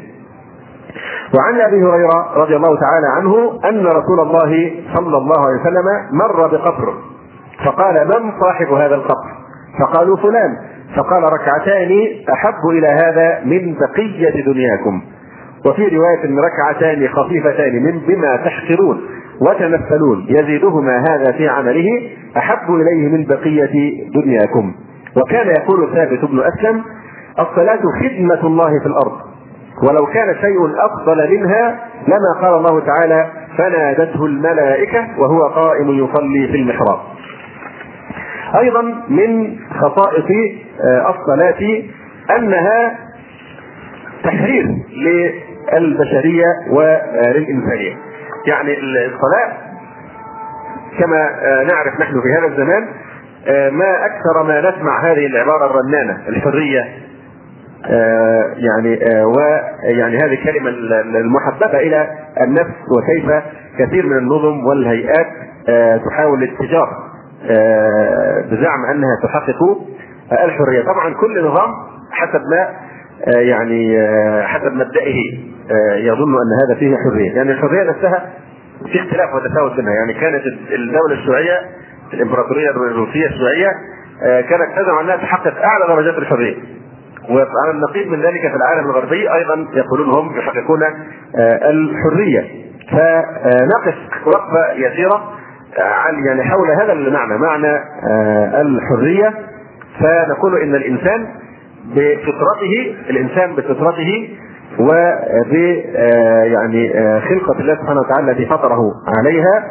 [1.35, 6.47] وعن أبي هريرة رضي الله تعالى عنه أن رسول الله صلى الله عليه وسلم مر
[6.47, 6.95] بقبر
[7.65, 9.29] فقال من صاحب هذا القبر؟
[9.81, 10.57] فقالوا فلان.
[10.97, 11.91] فقال ركعتان
[12.33, 15.03] أحب إلى هذا من بقية دنياكم.
[15.67, 19.01] وفي رواية ركعتان خفيفتان من بما تحقرون
[19.41, 21.87] وتمثلون يزيدهما هذا في عمله
[22.37, 24.75] أحب إليه من بقية دنياكم.
[25.17, 26.83] وكان يقول ثابت بن أسلم
[27.39, 29.28] الصلاة خدمة الله في الأرض.
[29.83, 33.27] ولو كان شيء أفضل منها لما قال الله تعالى
[33.59, 36.99] فنادته الملائكة وهو قائم يصلي في المحراب.
[38.61, 40.25] أيضا من خصائص
[40.85, 41.83] آه، الصلاة
[42.37, 42.99] أنها
[44.25, 44.67] تحرير
[45.73, 47.97] للبشرية وللإنسانية.
[48.47, 49.53] يعني الصلاة
[50.99, 52.89] كما آه، نعرف نحن في هذا الزمان
[53.47, 57.08] آه، ما أكثر ما نسمع هذه العبارة الرنانة الحرية.
[58.57, 60.71] يعني ويعني هذه الكلمة
[61.21, 62.09] المحببة إلى
[62.43, 63.45] النفس وكيف
[63.79, 65.27] كثير من النظم والهيئات
[66.11, 66.89] تحاول الاتجار
[68.51, 69.79] بزعم أنها تحقق
[70.45, 70.83] الحرية.
[70.83, 71.71] طبعا كل نظام
[72.13, 72.69] حسب ما
[73.41, 74.09] يعني
[74.43, 75.17] حسب مبدئه
[75.97, 78.31] يظن أن هذا فيه حرية، يعني الحرية نفسها
[78.93, 81.59] في اختلاف وتفاوت بينها، يعني كانت الدولة الشيوعية
[82.15, 83.69] الإمبراطورية الروسية الشيوعية
[84.23, 86.57] آه، كانت تزعم أنها تحقق أعلى درجات الحرية.
[87.31, 92.69] وعلى النقيض من ذلك في العالم الغربي أيضا يقولون هم يحققون آه، الحرية.
[92.91, 93.95] فنقف
[94.27, 95.39] وقفه يسيرة
[95.79, 97.77] عن يعني حول هذا المعنى، معنى
[98.11, 99.35] آه، الحرية
[100.01, 101.27] فنقول إن الإنسان
[101.85, 104.29] بفطرته الإنسان بفطرته
[104.79, 105.55] وب
[105.97, 108.81] آه، يعني آه، خلقة الله سبحانه وتعالى التي فطره
[109.19, 109.65] عليها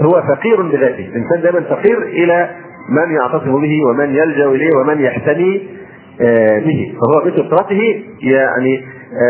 [0.00, 2.50] هو فقير بذاته، الإنسان دائما فقير إلى
[2.88, 5.83] من يعتصم به ومن يلجأ إليه ومن يحتمي آه،
[6.64, 8.86] به، فهو بفطرته يعني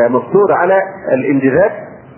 [0.09, 0.83] مفطور على
[1.13, 1.71] الانجذاب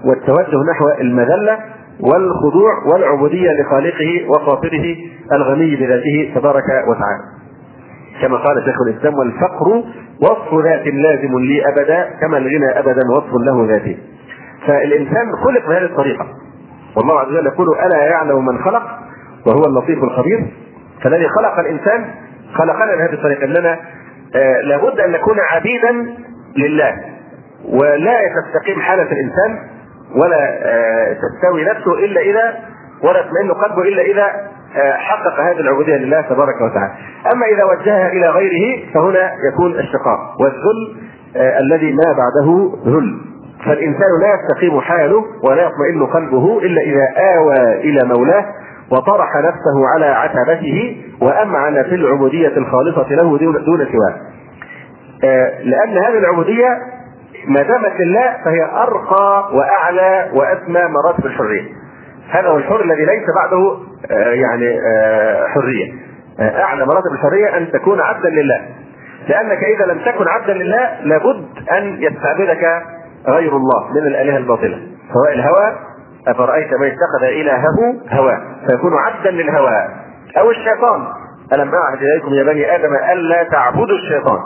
[0.05, 1.59] والتوجه نحو المذلة
[2.01, 4.97] والخضوع والعبودية لخالقه وفاطره
[5.33, 7.23] الغني بذاته تبارك وتعالى.
[8.23, 9.85] كما قال شيخ الإسلام والفقر
[10.23, 13.99] وصف ذات لازم لي أبدا كما الغنى أبدا وصف له ذاتي
[14.67, 16.27] فالإنسان خلق بهذه الطريقة.
[16.97, 18.83] والله عز وجل يقول ألا يعلم من خلق؟
[19.47, 20.47] وهو اللطيف الخبير.
[21.03, 22.05] فالذي خلق الإنسان
[22.55, 23.79] خلقنا بهذه الطريقة إننا آه
[24.65, 26.07] لابد أن نكون عبيدا
[26.57, 26.93] لله
[27.69, 29.59] ولا تستقيم حالة الإنسان
[30.17, 32.55] ولا آه تستوي نفسه إلا إذا
[33.03, 34.57] ولا يطمئن قلبه إلا إذا
[34.97, 36.93] حقق هذه العبودية لله تبارك وتعالى.
[37.33, 40.97] أما إذا وجهها إلى غيره فهنا يكون الشقاء والذل
[41.37, 43.21] آه، الذي ما بعده ذل.
[43.65, 48.45] فالإنسان لا يستقيم حاله ولا يطمئن قلبه إلا إذا آوى إلى مولاه
[48.91, 54.17] وطرح نفسه على عتبته وأمعن في العبودية الخالصة له دون سواه.
[55.25, 56.69] آه، لأن هذه العبودية
[57.49, 61.69] ما دامت لله فهي أرقى وأعلى وأسمى مراتب الحرية.
[62.31, 63.79] هذا هو الحر الذي ليس بعده
[64.11, 65.93] آه، يعني آه، حرية
[66.41, 68.61] أعلى مراتب الحرية أن تكون عبدا لله
[69.29, 72.83] لأنك إذا لم تكن عبدا لله لابد أن يستعبدك
[73.29, 74.81] غير الله من الآلهة الباطلة
[75.13, 75.77] سواء الهوى
[76.29, 79.89] أفرأيت من اتخذ إلهه هواه؟ فيكون عبدا للهوى.
[80.39, 81.07] أو الشيطان.
[81.53, 84.39] ألم أعهد إليكم يا بني آدم ألا تعبدوا الشيطان؟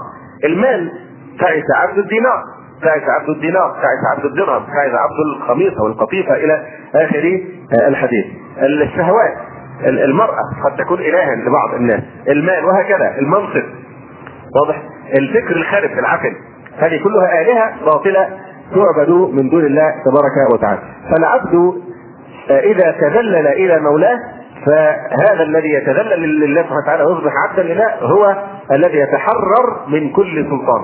[0.45, 0.93] المال
[1.41, 2.43] تعس عبد الدينار.
[2.83, 7.41] تعس عبد الدينار تعس عبد الدرهم تعس عبد الخميصه والقطيفه إلى آخر
[7.89, 8.27] الحديث.
[8.59, 9.37] الشهوات
[9.85, 12.01] المرأة قد تكون إلها لبعض الناس.
[12.29, 13.19] المال وهكذا.
[13.19, 13.65] المنصب.
[14.61, 14.83] واضح؟
[15.19, 16.37] الفكر الخارج العقل.
[16.79, 18.29] هذه كلها آلهة باطلة.
[18.75, 20.81] تعبد من دون الله تبارك وتعالى.
[21.11, 21.75] فالعبد
[22.51, 24.19] إذا تذلل إلى مولاه
[24.67, 28.37] فهذا الذي يتذلل لله سبحانه وتعالى ويصبح عبدا لله هو
[28.73, 30.83] الذي يتحرر من كل سلطان.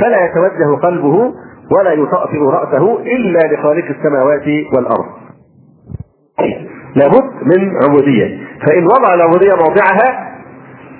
[0.00, 1.34] فلا يتوجه قلبه
[1.78, 5.06] ولا يطأطئ رأسه إلا لخالق السماوات والأرض.
[6.96, 8.38] لابد من عبودية.
[8.66, 10.33] فإن وضع العبودية موضعها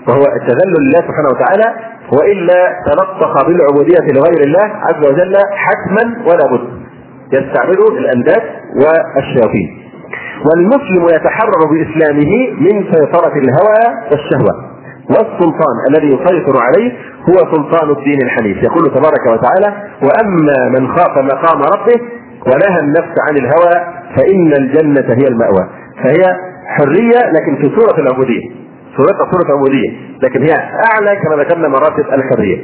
[0.09, 6.69] وهو التذلل لله سبحانه وتعالى وإلا تلطخ بالعبودية لغير الله عز وجل حتما ولا بد.
[7.33, 8.43] يستعبد الأنداد
[8.77, 9.85] والشياطين.
[10.47, 14.55] والمسلم يتحرر بإسلامه من سيطرة الهوى والشهوة.
[15.11, 16.93] والسلطان الذي يسيطر عليه
[17.29, 18.63] هو سلطان الدين الحنيف.
[18.63, 22.01] يقول تبارك وتعالى وأما من خاف مقام ربه
[22.47, 23.87] ونهى النفس عن الهوى
[24.17, 25.69] فإن الجنة هي المأوى.
[26.03, 26.37] فهي
[26.67, 28.64] حرية لكن في صورة العبودية.
[28.97, 29.91] صورتها صوره عبوديه
[30.23, 30.53] لكن هي
[30.93, 32.59] أعلى كما ذكرنا مراتب الحرية.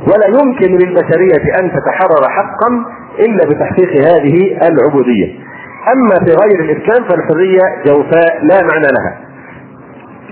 [0.00, 2.84] ولا يمكن للبشرية أن تتحرر حقا
[3.18, 5.34] إلا بتحقيق هذه العبودية.
[5.92, 9.18] أما في غير الإسلام فالحرية جوفاء لا معنى لها.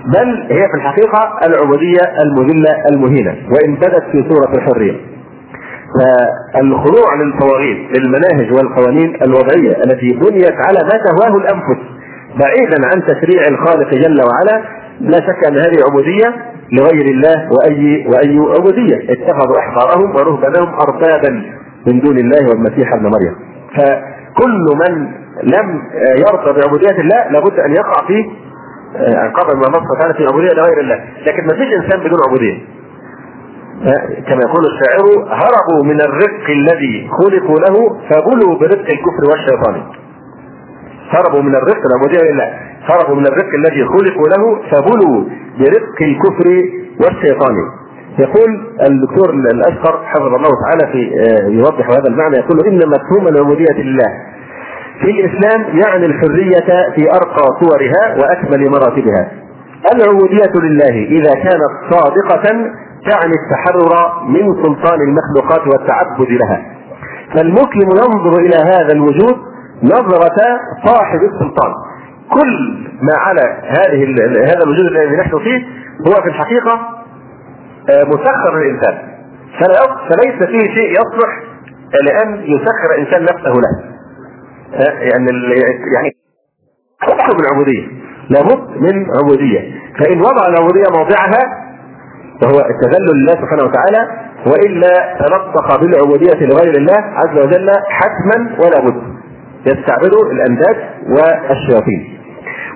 [0.05, 4.95] بل هي في الحقيقة العبودية المذلة المهينة وإن بدت في صوره الحرية.
[5.95, 11.81] فالخضوع للطواغيت للمناهج والقوانين الوضعية التي بنيت على ما تهواه الأنفس
[12.41, 16.35] بعيدا عن تشريع الخالق جل وعلا لا شك أن هذه عبودية
[16.71, 19.13] لغير الله واي وأي عبودية.
[19.13, 21.43] اتخذوا احبارهم ورهبانهم اربابا
[21.87, 23.35] من دون الله والمسيح ابن مريم.
[23.75, 25.07] فكل من
[25.43, 25.81] لم
[26.17, 28.25] يرضى بعبودية الله لابد أن يقع في
[29.15, 30.99] عقاب ما نص تعالى في عبودية لغير الله.
[31.27, 32.57] لكن ما فيش إنسان بدون عبودية.
[34.27, 37.75] كما يقول الشاعر هربوا من الرق الذي خلقوا له
[38.09, 39.81] فبلوا برق الكفر والشيطان.
[41.09, 42.49] هربوا من الرق العبوديه لله
[42.83, 45.23] هربوا من الرق الذي خلقوا له فبلوا
[45.59, 46.47] برق الكفر
[47.03, 47.55] والشيطان.
[48.19, 48.49] يقول
[48.89, 51.11] الدكتور الأشقر حفظه الله تعالى في
[51.51, 52.35] يوضح هذا المعنى.
[52.37, 54.09] يقول ان مفهوم العبوديه لله
[55.01, 59.31] في الإسلام يعني الحرية في أرقى صورها وأكمل مراتبها.
[59.95, 62.43] العبودية لله إذا كانت صادقة
[63.11, 66.65] تعني التحرر من سلطان المخلوقات والتعبد لها.
[67.35, 69.35] فالمسلم ينظر إلى هذا الوجود
[69.85, 71.73] نظرة صاحب السلطان.
[72.33, 74.03] كل ما على هذه
[74.43, 75.65] هذا الوجود الذي نحن فيه
[76.07, 76.79] هو في الحقيقة
[77.89, 78.97] مسخر للإنسان.
[80.09, 81.43] فليس فيه شيء يصلح
[82.03, 83.95] لأن يسخر الإنسان نفسه له.
[84.99, 85.27] يعني
[85.95, 86.11] يعني
[87.01, 87.87] حكم العبودية.
[88.29, 89.59] لابد من عبودية.
[89.99, 91.65] فإن وضع العبودية موضعها
[92.43, 99.15] وهو التذلل لله سبحانه وتعالى وإلا تلطخ بالعبودية لغير الله عز وجل حتما ولا بد.
[99.65, 100.77] يستعبد الانداد
[101.09, 102.19] والشياطين.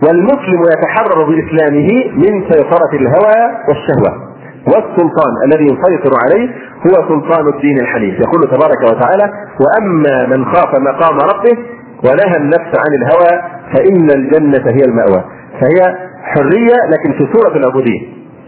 [0.07, 4.29] والمسلم يتحرر بإسلامه من سيطرة الهوى والشهوة.
[4.67, 6.49] والسلطان الذي يسيطر عليه
[6.87, 8.19] هو سلطان الدين الحنيف.
[8.19, 11.57] يقول تبارك وتعالى وأما من خاف مقام ربه
[12.03, 13.41] ونهى النفس عن الهوى
[13.73, 15.23] فإن الجنة هي المأوى.
[15.61, 17.99] فهي حرية لكن في سورة العبودية.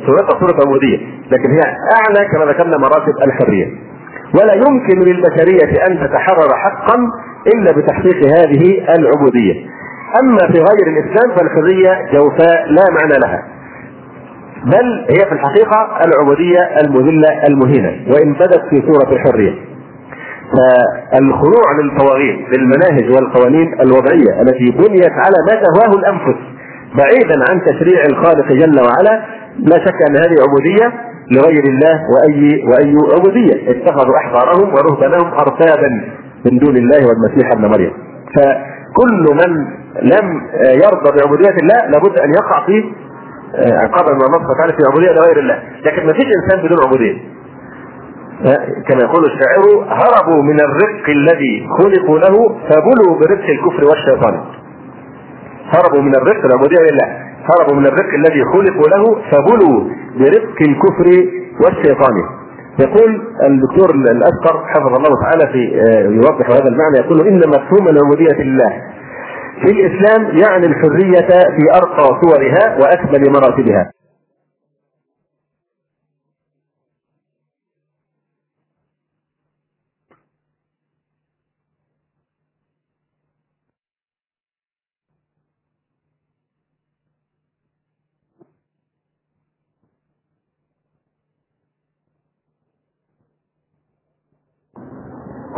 [0.06, 0.98] صورتها صورة عبودية
[1.32, 1.62] لكن هي
[1.98, 3.66] أعلى كما ذكرنا مراتب الحرية.
[4.42, 6.98] ولا يمكن للبشرية أن تتحرر حقا
[7.48, 9.66] إلا بتحقيق هذه العبودية.
[10.24, 13.44] أما في غير الإسلام فالحرية جوفاء لا معنى لها.
[14.66, 19.54] بل هي في الحقيقة العبودية المذلة المهينة وإن بدت في صورة الحرية.
[20.52, 26.40] فالخضوع للطواغيت للمناهج والقوانين الوضعية التي بنيت على ما تهواه الأنفس.
[26.98, 29.26] بعيدا عن تشريع الخالق جل وعلا
[29.60, 30.94] لا شك أن هذه عبودية
[31.32, 33.72] لغير الله وأي وأي عبودية.
[33.72, 36.21] اتخذوا أحبارهم ورهبانهم اربابا.
[36.46, 37.94] من دون الله والمسيح ابن مريم.
[38.36, 39.52] فكل من
[40.02, 40.42] لم
[40.84, 42.84] يرضى بعبودية الله لابد أن يقع في
[43.56, 45.64] عقاب ما نص تعالى في عبودية لغير الله.
[45.86, 47.18] لكن ما فيش إنسان بدون عبودية.
[48.88, 52.36] كما يقول الشاعر هربوا من الرق الذي خلقوا له
[52.70, 54.42] فبلوا برق الكفر والشيطان.
[55.74, 57.08] هربوا من الرق العبوديه لله
[57.50, 59.90] هربوا من الرق الذي خلقوا له فبلوا
[60.20, 61.28] برق الكفر
[61.64, 62.41] والشيطان.
[62.80, 66.98] يقول الدكتور الاشقر حفظه الله تعالى في آه، يوضح هذا المعنى.
[66.98, 68.72] يقول إن مفهوم العبوديه لله
[69.66, 73.92] في الإسلام يعني الحرية في أرقى صورها وأكمل مراتبها.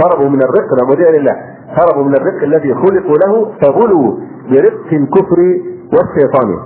[0.01, 1.35] هربوا من الرق العبودية لله.
[1.67, 4.13] هربوا من الرق الذي خلقوا له فبلوا
[4.51, 5.39] برق الكفر
[5.93, 6.57] والشيطان.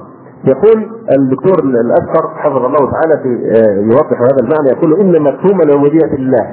[0.46, 0.88] يقول
[1.20, 4.70] الدكتور الاشقر حفظه الله تعالى في آه، يوضح هذا المعنى.
[4.78, 6.48] يقول إن مفهوم العبوديه لله.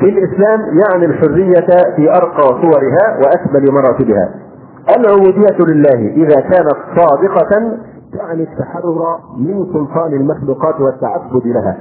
[0.00, 1.66] في الإسلام يعني الحرية
[1.96, 4.34] في أرقى صورها وأكمل مراتبها.
[4.98, 7.78] العبوديه لله إذا كانت صادقة
[8.18, 11.76] تعني التحرر من سلطان المخلوقات والتعبد لها.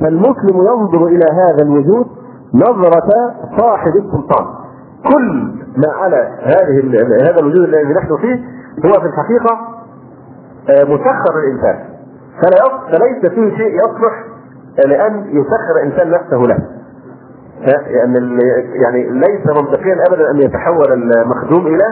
[0.00, 2.06] فالمسلم ينظر إلى هذا الوجود
[2.54, 4.46] نظرة صاحب السلطان.
[5.12, 8.34] كل ما على هذه هذا الوجود الذي نحن فيه
[8.86, 9.80] هو في الحقيقة
[10.68, 11.90] آه، مسخر للإنسان
[12.92, 14.24] فليس فيه شيء يصلح
[14.86, 16.58] لأن يسخر الإنسان نفسه له.
[17.86, 18.38] يعني
[18.82, 21.84] يعني ليس منطقيا أبدا أن يتحول المخدوم إلى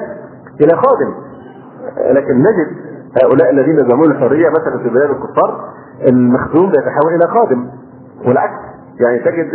[0.60, 1.14] إلى خادم.
[2.10, 2.76] لكن نجد
[3.22, 5.70] هؤلاء الذين يزعمون الحرية مثلا في بلاد الكفار
[6.08, 7.68] المخدوم يتحول إلى خادم.
[8.26, 8.60] والعكس
[9.00, 9.54] يعني تجد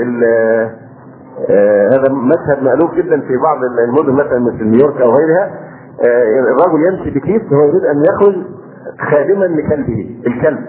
[1.94, 3.58] هذا مشهد مألوف جدا في بعض
[3.88, 5.52] المدن مثلا مثل نيويورك أو غيرها.
[6.04, 8.36] آه الرجل يمشي بكيس وهو يريد أن ياخذ
[9.12, 10.66] خادما لكلبه الكلب.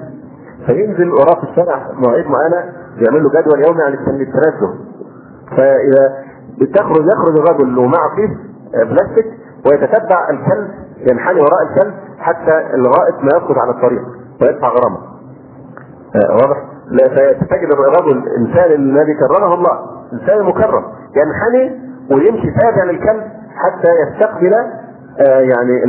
[0.67, 4.75] فينزل وراه في الشارع مواعيد معينة يعمل له جدول يومي عن التنزه
[5.51, 6.25] فإذا
[6.61, 8.31] بتخرج يخرج الرجل ومعه كيس
[8.75, 9.27] آه، بلاستيك
[9.67, 10.69] ويتتبع الكلب
[11.11, 14.03] ينحني وراء الكلب حتى لغايه ما يسقط على الطريق
[14.43, 14.99] ويدفع غرامه.
[16.17, 16.57] آه، واضح؟
[16.91, 19.94] لا فتجد الرجل إنسان الذي كرمه الله.
[20.15, 20.85] انسان مكرم
[21.17, 23.23] ينحني ويمشي تابع للكلب
[23.55, 24.55] حتى يستقبل
[25.21, 25.83] آه يعني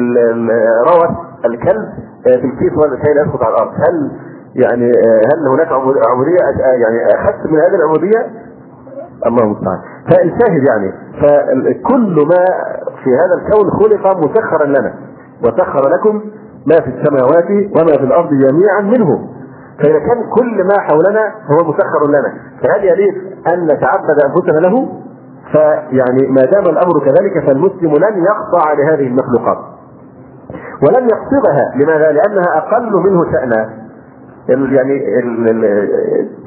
[0.89, 1.85] روث الكلب
[2.27, 2.71] آه في الكيس
[3.03, 3.71] كي لا يسقط على الأرض.
[3.71, 4.11] هل
[4.55, 5.67] يعني آه هل هناك
[6.11, 8.19] عبودية يعني أخذت من هذه العبودية؟
[9.27, 9.79] الله المستعان.
[10.11, 12.45] فالشاهد يعني فكل ما
[13.03, 14.93] في هذا الكون خلق مسخرا لنا
[15.43, 16.21] وسخر لكم
[16.65, 19.29] ما في السماوات وما في الأرض جميعا منه.
[19.79, 22.33] فإذا كان كل ما حولنا هو مسخر لنا.
[22.63, 23.15] فهل يليق
[23.53, 24.89] أن نتعبد أنفسنا له
[25.51, 29.57] فيعني ما دام الأمر كذلك فالمسلم لن يخضع لهذه المخلوقات.
[30.83, 33.69] ولن يقصدها لماذا؟ لأنها أقل منه شأنا.
[34.49, 35.03] يعني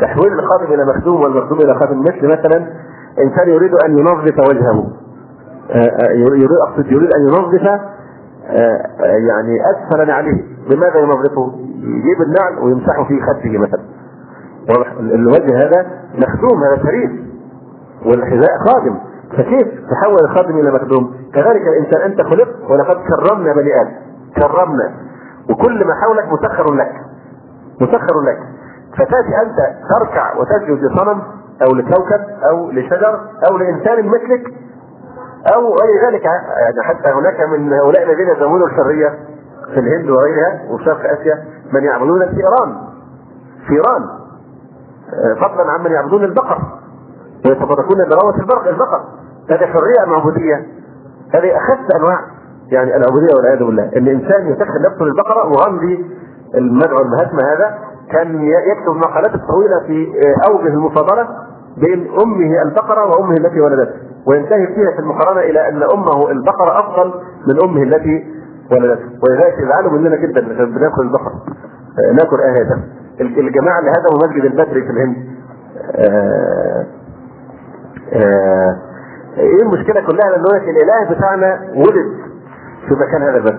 [0.00, 2.66] تحويل الخادم إلى مخدوم والمخدوم إلى خادم مثل مثلا
[3.18, 4.84] إنسان يريد أن ينظف وجهه.
[6.14, 7.80] يريد اقصد يريد أن ينظف
[9.28, 10.42] يعني اسفل عليه.
[10.70, 13.80] بماذا ينظفه؟ يجيب النعل ويمسحه في خده مثلا.
[14.68, 17.10] واضح؟ الوجه هذا مخدوم هذا شريف
[18.06, 18.98] والحذاء خادم.
[19.30, 23.92] فكيف تحول الخادم إلى مخدوم؟ كذلك الإنسان أنت خلقت ولقد كرمنا بني آدم.
[24.36, 24.94] كرمنا.
[25.50, 26.92] وكل ما حولك مسخر لك.
[27.80, 28.38] مسخر لك.
[28.92, 29.56] فتأتي أنت
[29.90, 31.22] تركع وتسجد لصنم
[31.62, 32.20] أو لكوكب
[32.50, 33.20] أو لشجر
[33.50, 34.54] أو لإنسان مثلك
[35.54, 39.08] أو غير ذلك يعني حتى هناك من هؤلاء الذين يزعمون الحرية
[39.74, 42.76] في الهند وغيرها وفي شرق آسيا من يعبدون الفئران.
[43.68, 44.02] فئران
[45.40, 46.58] فضلا عمن يعبدون البقر
[47.46, 49.00] ويتفرقون بروة البقر البقر.
[49.50, 50.66] هذه حرية ام عبوديه؟
[51.34, 52.20] هذه أخف أنواع
[52.72, 53.90] يعني العبودية والعياذ بالله.
[53.96, 56.06] ان انسان يسخر نفسه للبقره وغاندي
[56.54, 57.78] المدعو المهاتما هذا
[58.12, 60.12] كان يكتب مقالات طويلة في
[60.48, 61.28] أوجه المفاضلة
[61.76, 63.94] بين أمه البقرة وأمه التي ولدته.
[64.30, 67.12] وينتهي فيها في المقارنة إلى أن أمه البقرة أفضل
[67.46, 68.24] من أمه التي
[68.72, 71.32] ولدته ولذلك يزعلوا مننا جدا بناكل البقر
[72.14, 72.80] ناكل إيه هذا.
[73.20, 75.16] الجماعة اللي هدموا مسجد البدري في الهند.
[75.94, 76.86] آآ
[78.12, 78.76] آآ
[79.38, 82.12] إيه المشكلة كلها؟ لأن الإله بتاعنا ولد.
[82.88, 83.54] في مكان هذا؟ بس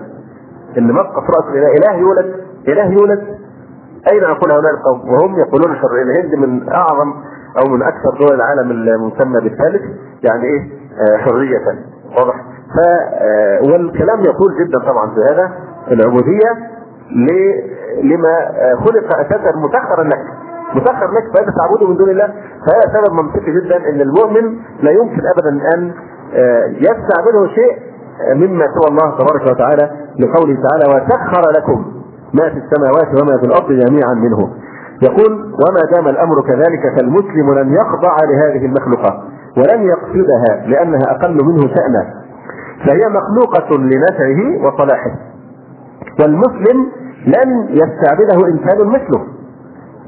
[0.78, 2.34] إن مبقى في رأس الإله إله يولد.
[2.68, 3.20] إله يولد.
[4.12, 7.14] أين يقول هؤلاء القوم؟ وهم يقولون شر الهند من أعظم
[7.58, 9.82] أو من أكثر دول العالم المسمى بالثالث
[10.22, 10.60] يعني إيه؟
[11.00, 11.78] آه حرية
[12.18, 12.34] واضح؟
[12.74, 12.78] ف
[13.62, 15.50] والكلام يطول جدا طبعا في هذا
[15.90, 16.50] العبودية
[18.02, 18.34] لما
[18.76, 20.20] خلق أساسا مسخرا لك.
[20.74, 22.26] مسخر لك فأنت تعبده من دون الله.
[22.66, 25.92] فهذا سبب منطقي جدا إن المؤمن لا يمكن ابدا أن
[26.74, 27.78] يستعبده شيء
[28.34, 31.84] مما سوى الله تبارك وتعالى لقوله تعالى وسخر لكم
[32.34, 34.50] ما في السماوات وما في الأرض جميعا منه.
[35.02, 39.20] يقول وما دام الأمر كذلك فالمسلم لن يخضع لهذه المخلوقات
[39.56, 42.14] ولن يقصدها لأنها أقل منه شأنا.
[42.86, 45.10] فهي مخلوقة لنفعه وصلاحه.
[46.20, 46.86] والمسلم
[47.26, 49.26] لن يستعبده إنسان مثله.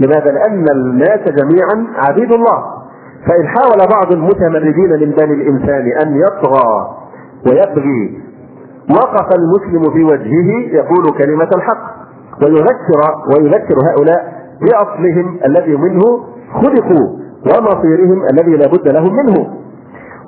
[0.01, 2.65] لماذا؟ لأن الناس جميعا عبيد الله.
[3.29, 6.97] فإن حاول بعض المتمردين من بني الإنسان أن يطغى
[7.47, 8.23] ويبغي
[8.91, 11.93] وقف المسلم في وجهه يقول كلمة الحق
[12.43, 13.01] ويذكر
[13.35, 16.03] ويذكر هؤلاء بأصلهم الذي منه
[16.55, 19.63] خلقوا ومصيرهم الذي لا بد لهم منه.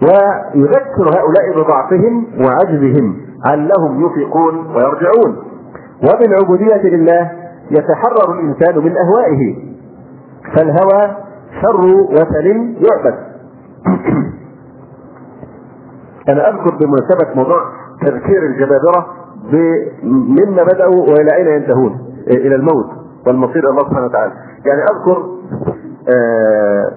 [0.03, 5.37] ويذكر هؤلاء بضعفهم وعجزهم علهم يفيقون ويرجعون.
[6.03, 7.31] وبالعبودية لله
[7.71, 9.57] يتحرر الإنسان من أهوائه
[10.57, 11.17] فالهوى
[11.63, 13.19] شر وثن يعبد.
[16.29, 17.61] أنا أذكر بمناسبة موضوع
[18.01, 19.07] تذكير الجبابرة
[20.03, 23.04] مما بدأوا وإلى أين ينتهون؟ إلى الموت.
[23.27, 24.33] والمصير الله سبحانه وتعالى.
[24.67, 25.23] يعني أذكر
[26.09, 26.91] آآ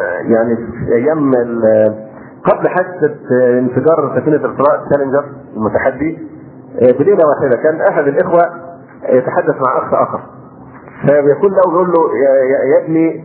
[0.00, 1.32] آآ يعني في أيام
[2.44, 3.14] قبل حادثة
[3.58, 5.24] انفجار سفينة الفضاء تشالنجر
[5.56, 6.18] المتحدي
[6.80, 8.42] بليله واحدة كان أحد الإخوة
[9.08, 10.20] يتحدث مع أخ آخر.
[11.02, 12.34] فبيقول له بيقول له يا,
[12.74, 13.24] يا ابني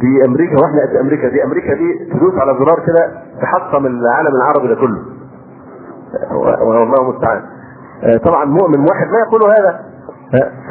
[0.00, 4.68] دي أمريكا وإحنا قد أمريكا دي أمريكا دي تدوس على زرار كده تحطم العالم العربي
[4.68, 5.02] ده كله.
[6.62, 7.42] والله المستعان.
[8.24, 9.80] طبعا مؤمن واحد لا يقول هذا.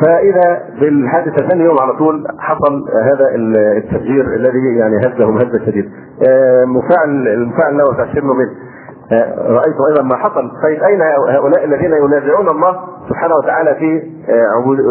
[0.02, 3.36] فإذا بالحادثة ثاني يوم على طول حصل هذا
[3.78, 5.90] التفجير الذي يعني هزهم هزة شديده.
[6.66, 8.50] مفاعل المفاعل له تعشير نوبل
[9.38, 11.02] رأيت أيضا ما حصل طيب أين
[11.36, 14.02] هؤلاء الذين ينازعون الله سبحانه وتعالى في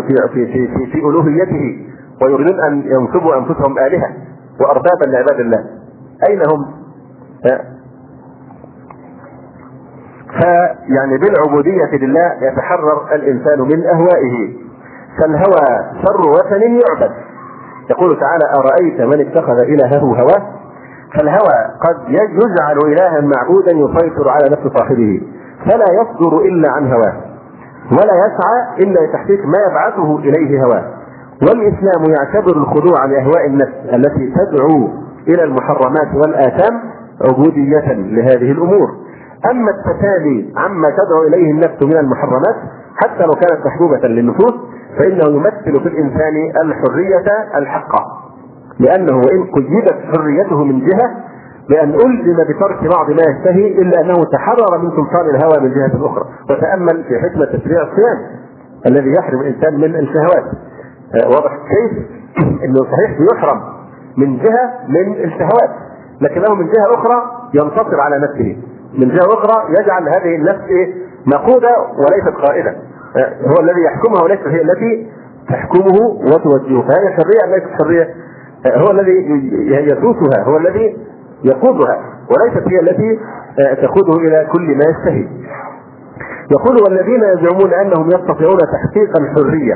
[0.08, 1.86] في في في, في, في ألوهيته
[2.22, 4.08] ويريدون أن ينصبوا أنفسهم آلهة
[4.60, 5.64] واربابا لعباد الله
[6.28, 6.66] أين هم؟
[10.38, 14.56] فيعني بالعبودية لله يتحرر الإنسان من أهوائه.
[15.20, 17.12] فالهوى شر وثن يعبد.
[17.90, 20.42] يقول تعالى أرأيت من اتخذ إلهه هواه؟
[21.14, 25.20] فالهوى قد يجعل إلها معبودا يسيطر على نفس صاحبه.
[25.64, 27.14] فلا يصدر إلا عن هواه.
[27.92, 30.84] ولا يسعى إلا لتحقيق ما يبعثه إليه هواه.
[31.42, 34.88] والإسلام يعتبر الخضوع لأهواء النفس التي تدعو
[35.28, 36.80] إلى المحرمات والآثام
[37.28, 39.09] عبودية لهذه الأمور.
[39.50, 42.56] أما التسالي عما تدعو إليه النفس من المحرمات
[42.96, 44.54] حتى لو كانت محبوبة للنفوس
[44.98, 48.04] فإنه يمثل في الإنسان الحرية الحقة.
[48.80, 51.10] لأنه وان قيدت حريته من جهة
[51.68, 56.24] بأن ألزم بترك بعض ما يشتهي إلا أنه تحرر من سلطان الهوى من جهة أخرى.
[56.50, 58.18] وتأمل في حكمة تشريع الصيام
[58.86, 60.44] الذي يحرم الإنسان من الشهوات.
[61.14, 62.06] آه، واضح كيف؟
[62.64, 63.60] أنه صحيح بيحرم
[64.16, 65.70] من جهة من الشهوات
[66.20, 67.22] لكنه من جهة أخرى
[67.54, 68.56] ينتصر على نفسه.
[68.98, 70.94] من جهة أخرى يجعل هذه النفس إيه؟
[71.26, 72.70] مقودة وليست قائدة
[73.16, 75.06] آه، هو الذي يحكمها وليست هي التي
[75.48, 78.08] تحكمه وتوجهه فهي حرية ليست حرية
[78.66, 79.12] آه، هو الذي
[79.86, 80.96] يسوسها هو الذي
[81.44, 83.18] يقودها وليست هي التي
[83.60, 85.28] آه، تقوده إلى كل ما يشتهي.
[86.50, 89.74] يقول والذين يزعمون أنهم يستطيعون تحقيق الحريه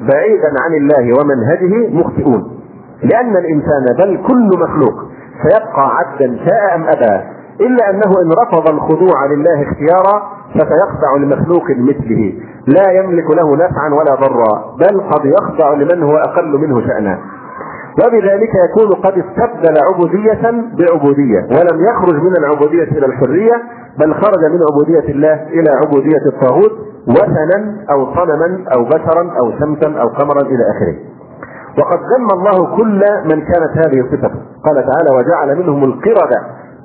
[0.00, 2.56] بعيدا عن الله ومنهجه مخطئون.
[3.02, 4.94] لأن الإنسان بل كل مخلوق
[5.42, 10.22] سيبقى عبدا شاء أم أبى إلا أنه إن رفض الخضوع لله اختيارا
[10.54, 12.32] فسيخضع لمخلوق مثله.
[12.66, 17.18] لا يملك له نفعا ولا ضرا بل قد يخضع لمن هو أقل منه شأنا.
[18.04, 23.62] وبذلك يكون قد استبدل عبودية بعبودية ولم يخرج من العبودية إلى الحرية
[23.98, 26.72] بل خرج من عبودية الله إلى عبودية الطاغوت
[27.08, 30.96] وثنا أو صنما أو بشرا أو شمسا أو قمرا إلى آخره.
[31.78, 34.30] وقد ذم الله كل من كانت هذه صفته
[34.64, 36.42] قال تعالى وجعل منهم القردة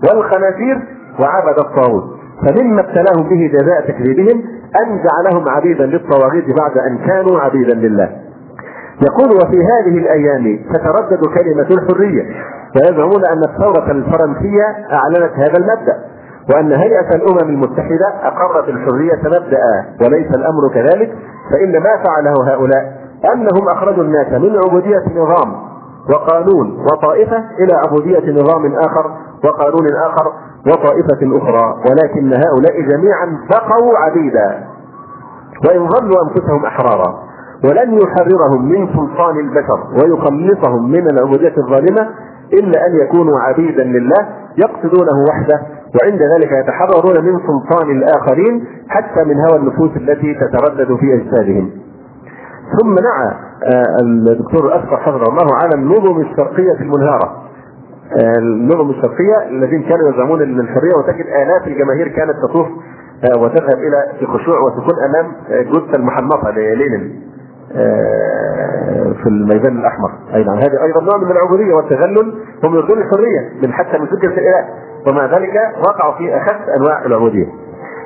[0.09, 0.81] والخنازير
[1.19, 2.03] وعبد الطاغوت
[2.47, 4.43] فمما ابتلاهم به جزاء تكذيبهم
[4.83, 8.09] أن جعلهم عبيدا للطواغيت بعد أن كانوا عبيدا لله.
[9.01, 12.23] يقول وفي هذه الأيام تتردد كلمة الحرية
[12.75, 15.97] ويزعمون أن الثورة الفرنسية أعلنت هذا المبدأ
[16.53, 19.59] وأن هيئة الأمم المتحدة أقرت الحرية مبدأ
[20.01, 21.11] وليس الأمر كذلك
[21.51, 23.01] فإن ما فعله هؤلاء
[23.33, 25.70] أنهم أخرجوا الناس من عبودية نظام
[26.09, 29.11] وقانون وطائفة إلى عبودية نظام آخر
[29.45, 30.33] وقانون آخر
[30.67, 34.67] وطائفة أخرى ولكن هؤلاء جميعا بقوا عبيدا.
[35.69, 37.23] وإن ظنوا أنفسهم أحرارا
[37.65, 42.09] ولن يحررهم من سلطان البشر ويخلصهم من العبودية الظالمة
[42.53, 44.27] إلا أن يكونوا عبيدا لله
[44.57, 45.61] يقصدونه وحده
[46.01, 51.71] وعند ذلك يتحررون من سلطان الآخرين حتى من هوى النفوس التي تتردد في أجسادهم.
[52.79, 53.33] ثم نعى
[54.01, 57.41] الدكتور الأسقر حفظه الله على النظم الشرقية المنهارة.
[58.21, 64.27] آه، النظم الشرقية الذين كانوا يزعمون الحرية وتجد آلاف الجماهير كانت تطوف آه، وتذهب إلى
[64.27, 67.21] خشوع وسكون أمام جثة المحنطه للينين
[67.75, 70.11] آه، في الميدان الأحمر.
[70.33, 72.33] أي نعم هذه أيضا نوع من العبودية والتذلل
[72.63, 74.65] هم يريدون الحرية من حتى من فكره الاله
[75.07, 75.53] ومع ذلك
[75.87, 77.47] وقعوا في أخف أنواع العبودية.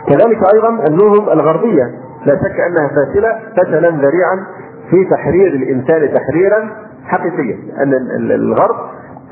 [0.07, 1.91] كذلك أيضا النهم الغربية
[2.25, 4.45] لا شك أنها فاشله فشلا ذريعا
[4.89, 6.69] في تحرير الإنسان تحريرا
[7.05, 7.93] حقيقيا ان
[8.31, 8.75] الغرب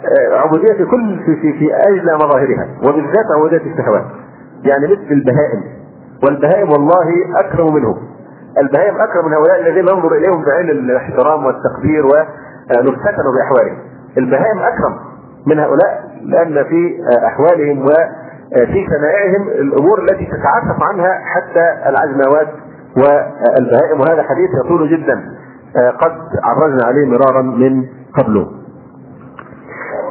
[0.04, 4.06] آه، عبودية في كل في في, في اجلى مظاهرها وبالذات عبودية الشهوات
[4.64, 5.64] يعني مثل البهائم.
[6.24, 7.97] والبهائم والله أكرم منهم.
[8.62, 13.78] البهائم أكرم من هؤلاء الذين ننظر إليهم بعين الاحترام والتقدير ونفتتن بأحوالهم.
[14.18, 14.95] البهائم أكرم
[15.47, 22.47] من هؤلاء لأن في أحوالهم وفي شنائعهم الأمور التي تتعفف عنها حتى العجماوات
[22.97, 23.99] والبهائم.
[23.99, 25.43] وهذا حديث يطول جدا.
[25.76, 26.12] قد
[26.44, 27.86] عرجنا عليه مرارا من
[28.18, 28.48] قبله.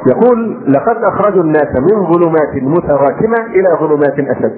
[0.07, 4.53] يقول لقد أخرجوا الناس من ظلمات متراكمة إلى ظلمات اشد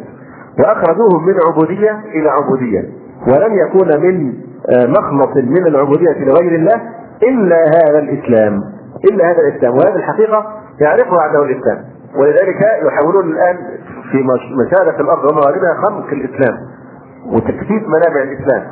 [0.59, 2.81] وأخرجوهم من عبودية إلى عبودية
[3.29, 4.33] ولن يكون من
[4.69, 6.81] آه، مخلص من العبودية لغير الله
[7.23, 8.61] إلا هذا الإسلام
[9.11, 10.47] إلا هذا الإسلام وهذه الحقيقة
[10.81, 11.85] يعرفها أعداء الإسلام.
[12.17, 13.57] ولذلك يحاولون الآن
[14.13, 14.19] في
[14.67, 16.57] مشارق الأرض ومغاربها خنق الإسلام
[17.27, 18.63] وتكثيف منابع الإسلام.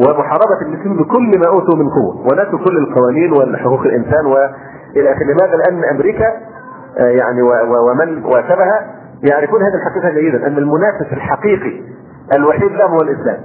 [0.00, 5.24] ومحاربة المسلمين بكل ما أوتوا من قوة ونسوا كل القوانين وحقوق الإنسان وإلى آخره.
[5.24, 6.26] لماذا؟ لأن أمريكا
[6.98, 7.42] آه، يعني
[7.88, 8.86] ومن واشبها
[9.30, 11.82] يعرفون هذه الحقيقة جيدا أن المنافس الحقيقي
[12.36, 13.40] الوحيد له هو الإسلام.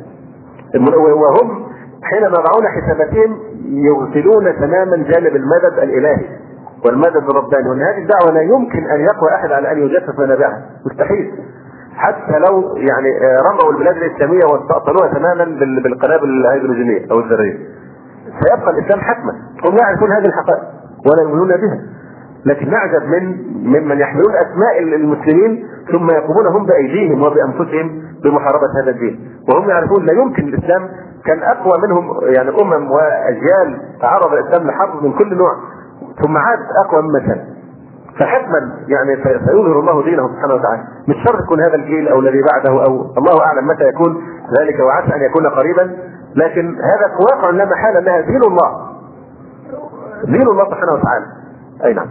[0.75, 1.63] وهم
[2.03, 6.25] حينما يضعون حساباتهم يغفلون تماما جانب المدد الإلهي
[6.85, 10.61] والمدد الرباني وان هذه الدعوة لا يمكن أن يقوى أحد على أن يجسس منابعها.
[10.85, 11.31] مستحيل.
[12.01, 13.09] حتى لو يعني
[13.47, 15.45] رموا البلاد الإسلامية واستأصلوها تماما
[15.83, 17.57] بالقنابل الهيدروجينيه أو الذرية.
[18.41, 19.33] سيبقى الإسلام حتما
[19.65, 20.63] هم يعرفون هذه الحقائق
[21.05, 21.79] ولا يؤمنون بها.
[22.45, 23.23] لكن نعجب من
[23.63, 29.19] ممن يحملون أسماء المسلمين ثم يقومون هم بأيديهم وبأنفسهم بمحاربة هذا الدين.
[29.49, 30.89] وهم يعرفون لا يمكن الإسلام
[31.25, 35.51] كان أقوى منهم يعني أمم وأجيال تعرض الإسلام لحرب من كل نوع.
[36.23, 37.45] ثم عاد أقوى مما كان.
[38.19, 40.83] فحتما يعني سيظهر الله دينه سبحانه وتعالى.
[41.07, 44.23] مش شرط يكون هذا الجيل أو الذي بعده أو الله أعلم متى يكون
[44.59, 45.97] ذلك وعسى أن يكون قريبا
[46.35, 48.91] لكن هذا واقع لا محالة انها دين الله.
[50.23, 51.25] دين الله سبحانه وتعالى.
[51.85, 52.07] أي نعم.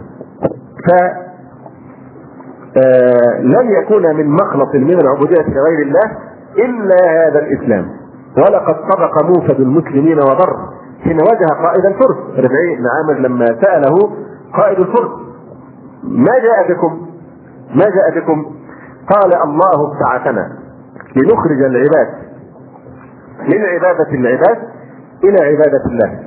[0.87, 0.91] ف
[2.77, 6.17] آه، لن يكون من مخلص من العبودية لغير الله
[6.57, 7.85] إلا هذا الإسلام.
[8.37, 10.55] ولقد صدق موفد المسلمين وضر
[11.03, 12.17] حين واجه قائد الفرس.
[12.37, 14.15] ربعي بن عامر لما سأله
[14.57, 15.30] قائد الفرس.
[16.03, 17.07] ما جاء بكم
[17.75, 18.45] ما جاء بكم
[19.09, 20.57] قال الله ابتعثنا
[21.15, 22.07] لنخرج العباد
[23.41, 24.57] من عبادة العباد
[25.23, 26.19] إلى عبادة الله.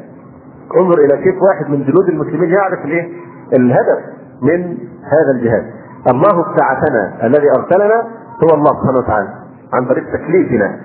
[0.77, 3.09] انظر إلى كيف واحد من جنود المسلمين يعرف الإيه؟
[3.53, 3.99] الهدف
[4.43, 4.65] من
[5.05, 5.65] هذا الجهاد.
[6.09, 8.03] الله ابتعثنا الذي أرسلنا
[8.43, 9.29] هو الله سبحانه وتعالى
[9.73, 10.81] عن طريق تكليفنا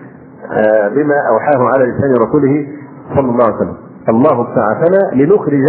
[0.51, 2.67] آه، بما أوحاه على لسان رسوله
[3.15, 3.77] صلى الله عليه وسلم.
[4.09, 5.65] الله ابتعثنا لنخرج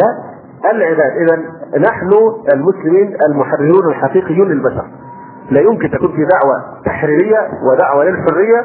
[0.75, 1.12] العباد.
[1.16, 2.11] اذا نحن
[2.55, 4.85] المسلمين المحررون الحقيقيون للبشر.
[5.51, 7.39] لا يمكن تكون في دعوة تحريرية
[7.71, 8.64] ودعوة للحرية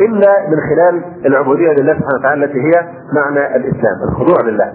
[0.00, 4.72] إلا من خلال العبودية لله سبحانه وتعالى التي هي معنى الإسلام الخضوع لله.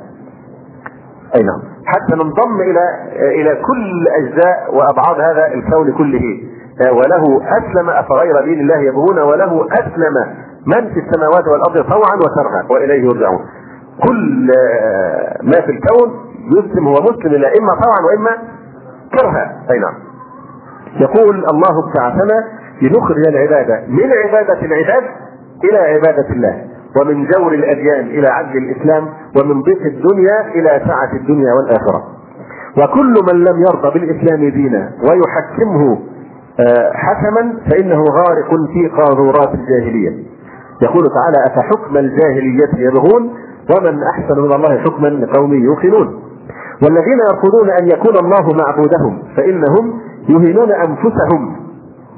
[1.36, 1.62] أي نعم.
[1.86, 2.82] حتى ننضم إلى
[3.42, 6.44] إلى كل أجزاء وأبعاد هذا الكون كله.
[6.92, 10.14] وله أسلم أفغير دين الله يبغون وله أسلم
[10.66, 13.40] من في السماوات والأرض طوعا وكرها وإليه يرجعون.
[14.08, 14.48] كل
[15.42, 16.27] ما في الكون
[16.58, 18.32] يسلم هو مسلم إلا إما طوعا وإما
[19.20, 19.66] كرها.
[19.72, 19.94] أي نعم.
[21.00, 22.44] يقول الله ابتعثنا
[22.82, 25.04] لنخرج العباده من عبادة العباد
[25.64, 26.66] إلى عبادة الله
[27.02, 29.08] ومن جور الأديان إلى عدل الإسلام
[29.40, 32.04] ومن ضيق الدنيا إلى سعة الدنيا والآخرة.
[32.78, 36.00] وكل من لم يرضى بالإسلام دينا ويحكمه
[36.60, 40.10] آه، حكما فإنه غارق في قاذورات الجاهلية.
[40.82, 43.34] يقول تعالى أفحكم الجاهلية يبغون
[43.78, 46.20] ومن أحسن من الله حكما لقوم يوقنون.
[46.84, 50.00] والذين يرفضون أن يكون الله معبودهم فإنهم
[50.30, 51.56] يهينون أنفسهم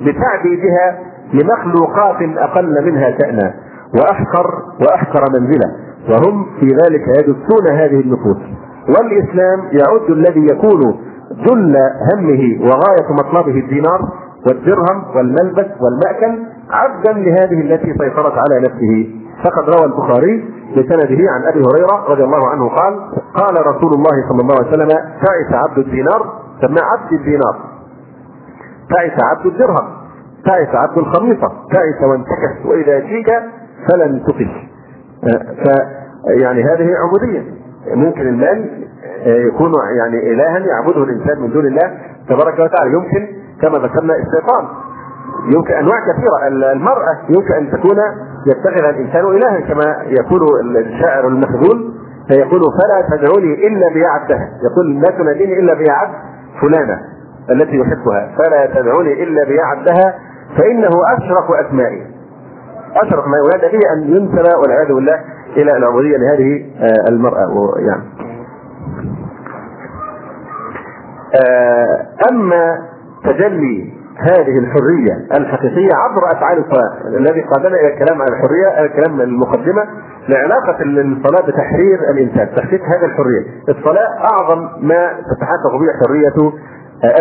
[0.01, 0.99] بتعبيدها
[1.33, 3.53] لمخلوقات أقل منها شأنا
[3.95, 5.69] وأحقر وأحقر منزلة
[6.09, 8.37] وهم في ذلك يدسون هذه النفوس.
[8.87, 10.81] والإسلام يعد الذي يكون
[11.47, 11.75] جل
[12.13, 13.99] همه وغاية مطلبه الدينار
[14.47, 19.09] والدرهم والملبس والمأكل عبدا لهذه التي سيطرت على نفسه.
[19.43, 22.93] فقد روى البخاري بسنده عن أبي هريرة رضي الله عنه قال
[23.35, 26.33] قال رسول الله صلى الله عليه وسلم تعس عبد الدينار.
[26.61, 27.55] سماه عبد الدينار.
[28.89, 29.87] تعس عبد الدرهم.
[30.45, 31.47] تعس عبد الخميصة.
[31.47, 33.29] تعس وانتكس وإذا جيك
[33.89, 34.51] فلن تقف
[35.63, 35.67] ف
[36.41, 37.43] يعني هذه عبودية.
[37.95, 38.87] ممكن المال
[39.25, 41.97] يكون يعني إلها يعبده الإنسان من دون الله
[42.29, 42.93] تبارك وتعالى.
[42.93, 43.27] يمكن
[43.61, 44.67] كما ذكرنا الشيطان.
[45.45, 46.47] يمكن أنواع كثيرة.
[46.71, 47.97] المرأة يمكن أن تكون
[48.47, 50.41] يتخذ الإنسان إلها كما يقول
[50.77, 51.93] الشاعر المخذول
[52.27, 56.09] فيقول فلا تدعوني إلا بيعدها يقول لا تناديني إلا بيعد
[56.61, 56.99] فلانة
[57.51, 58.31] التي يحبها.
[58.37, 60.15] فلا تدعوني إلا بيعدها
[60.57, 62.07] فإنه اشرف أسمائي.
[62.95, 65.19] اشرف ما يولد به أن ينسب والعياذ بالله
[65.57, 67.73] إلى العبودية لهذه آه، المرأة.
[67.77, 68.03] يعني.
[71.35, 72.79] آه، أما
[73.23, 79.83] تجلي هذه الحرية الحقيقية عبر أفعال الصلاة الذي قادنا إلى الكلام عن الحرية الكلام المقدمة
[80.29, 83.45] لعلاقة الصلاة بتحرير الإنسان تحقيق هذه الحرية.
[83.69, 86.51] الصلاة أعظم ما تتحقق به حرية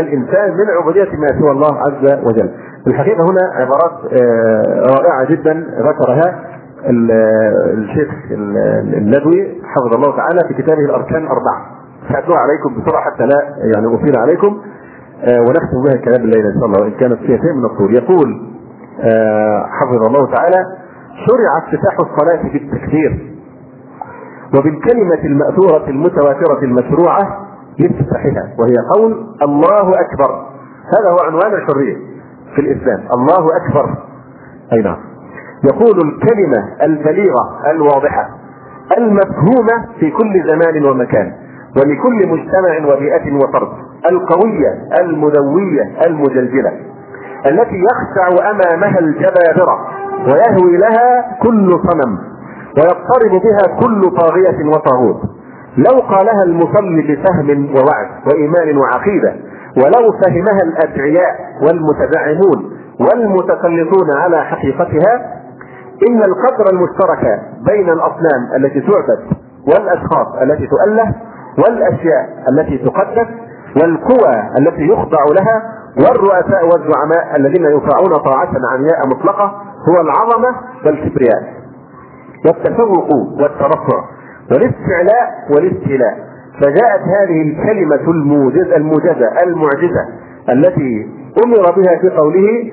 [0.01, 2.51] الإنسان من عبودية ما سوى الله عز وجل.
[2.87, 3.93] الحقيقة هنا عبارات
[4.23, 4.63] آه،
[4.97, 6.45] رائعة جدا ذكرها
[6.91, 11.67] الشيخ الندوي حفظه الله تعالى في كتابه الأركان أربعة
[12.13, 13.43] سأتلوها عليكم بسرعة حتى لا
[13.75, 14.47] يعني أطيل عليكم.
[14.47, 14.78] آه،
[15.27, 18.49] ونختم بها كلام الليلة إن شاء الله وإن كانت فيها شيء من الطول يقول
[19.01, 20.65] آه، حفظ الله تعالى
[21.27, 23.35] شرع افتتاح الصلاة بالتكبير.
[24.59, 27.47] وبالكلمة المأثورة المتواترة المشروعة
[27.79, 30.47] لافتتاحها وهي قول الله أكبر.
[30.99, 31.97] هذا هو عنوان الحرية
[32.55, 33.95] في الإسلام الله أكبر.
[34.73, 34.97] أي نعم.
[35.65, 38.29] يقول الكلمة البليغة الواضحة
[38.99, 41.33] المفهومة في كل زمان ومكان.
[41.77, 43.69] ولكل مجتمع وبيئة وفرد
[44.11, 46.73] القوية المدوية المجلجلة
[47.47, 49.79] التي يخشع أمامها الجبابرة
[50.27, 52.19] ويهوي لها كل صنم
[52.79, 55.21] ويضطرب بها كل طاغية وطاغوت.
[55.77, 59.33] لو قالها المصلي بفهم ووعد وإيمان وعقيدة
[59.77, 65.39] ولو فهمها الأدعياء والمتزعمون والمتسلطون على حقيقتها
[66.09, 67.41] إن القدر المشترك
[67.71, 69.37] بين الأصنام التي تعبد
[69.69, 71.15] والأشخاص التي تؤله
[71.65, 73.29] والأشياء التي تقدس
[73.83, 75.63] والقوى التي يخضع لها
[75.97, 80.57] والرؤساء والزعماء الذين يطاعون طاعة عمياء مطلقة هو العظمة
[80.87, 81.43] والكبرياء.
[82.47, 83.09] والتفوق
[83.43, 84.05] والترفع
[84.53, 86.29] والاستعلاء والاستيلاء.
[86.61, 90.05] فجاءت هذه الكلمة الموجزة الموجزة المعجزة
[90.49, 91.07] التي
[91.45, 92.73] أمر بها في قوله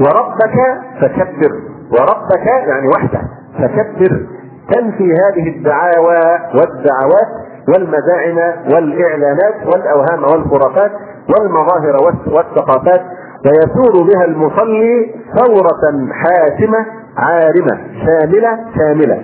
[0.00, 0.56] وربك
[1.00, 1.52] فكبر.
[1.90, 3.20] وربك يعني وحده.
[3.58, 4.26] فكبر.
[4.74, 8.38] تنفي هذه الدعاوى والدعوات والمزاعم
[8.72, 10.90] والإعلانات والأوهام والخرافات
[11.28, 11.96] والمظاهر
[12.26, 13.00] والثقافات
[13.46, 16.86] ويثور بها المصلي ثورة حاسمة
[17.16, 19.22] عارمة شاملة شاملة.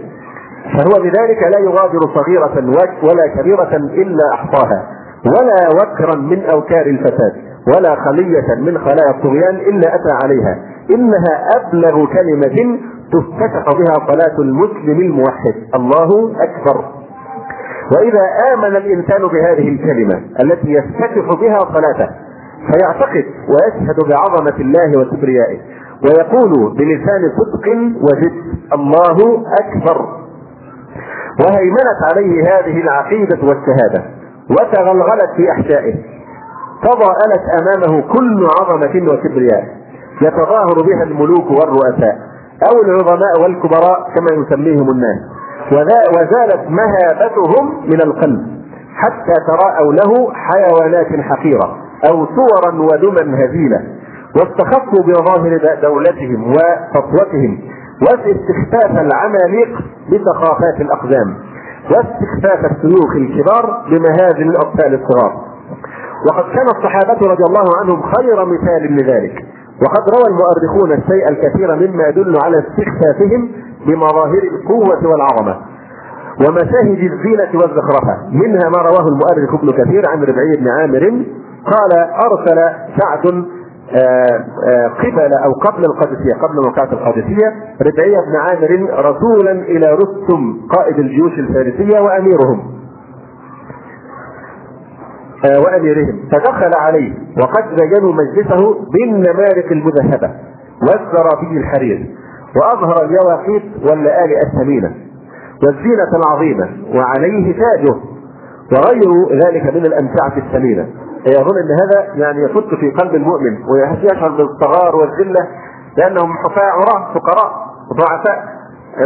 [0.72, 2.54] فهو بذلك لا يغادر صغيرة
[3.02, 4.86] ولا كبيرة إلا أحصاها
[5.26, 7.32] ولا وكرا من أوكار الفساد
[7.76, 10.58] ولا خلية من خلايا الطغيان إلا أتى عليها.
[10.94, 12.78] إنها أبلغ كلمة
[13.12, 15.54] تفتتح بها صلاة المسلم الموحد.
[15.74, 16.84] الله أكبر.
[17.92, 18.24] وإذا
[18.54, 22.08] آمن الإنسان بهذه الكلمة التي يفتتح بها صلاته
[22.72, 25.58] فيعتقد ويشهد بعظمة الله وكبريائه
[26.04, 27.68] ويقول بلسان صدق
[28.02, 28.32] وجد
[28.72, 30.06] الله أكبر
[31.44, 34.04] وهيمنت عليه هذه العقيدة والشهادة
[34.50, 35.94] وتغلغلت في أحشائه
[36.82, 39.64] تضاءلت أمامه كل عظمة وكبرياء
[40.22, 42.18] يتظاهر بها الملوك والرؤساء
[42.72, 45.18] أو العظماء والكبراء كما يسميهم الناس.
[46.16, 48.40] وزالت مهابتهم من القلب
[48.94, 51.76] حتى تراءوا له حيوانات حقيرة
[52.10, 53.80] أو صورا ودما هزيلة
[54.36, 57.58] واستخفوا بمظاهر دولتهم وسطوتهم
[58.02, 61.36] واستخفاف العماليق بسخافات الأقدام
[61.90, 65.32] واستخفاف الشيوخ الكبار بمهازل الأطفال الصغار.
[66.28, 69.44] وقد كان الصحابة رضي الله عنهم خير مثال لذلك
[69.82, 73.48] وقد روى المؤرخون الشيء الكثير مما يدل على استخفافهم
[73.86, 75.56] بمظاهر القوة والعظمة
[76.40, 78.28] ومشاهد الزينة والزخرفة.
[78.30, 81.24] منها ما رواه المؤرخ ابن كثير عن ربعي بن عامر
[81.64, 82.58] قال أرسل
[83.00, 83.44] سعد
[83.90, 87.46] آه، آه، قبل أو قبل القادسية قبل موقعة القادسية
[87.80, 92.72] ربعي بن عامر رسولا إلى رستم قائد الجيوش الفارسية وأميرهم.
[95.44, 96.28] آه، وأميرهم.
[96.32, 97.12] فدخل عليه
[97.42, 100.30] وقد زينوا مجلسه بالنمارق المذهبة
[100.80, 102.16] والزرابي الحرير.
[102.56, 104.94] وأظهر اليواقيت واللآلئ الثمينه
[105.66, 107.94] والزينة العظيمة وعليه تاجه
[108.72, 110.86] وغير ذلك من الأمتعة الثمينه
[111.26, 115.48] يظن إن هذا يعني يفت في قلب المؤمن ويشعر بالصغار والذلة
[115.96, 117.52] لأنهم حفاة عراة فقراء
[117.92, 118.44] ضعفاء.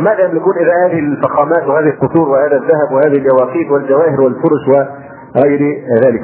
[0.00, 6.22] ماذا يملكون اذا هذه الفخامات وهذه القصور وهذا الذهب وهذه اليواقيت والجواهر والفرش وغير ذلك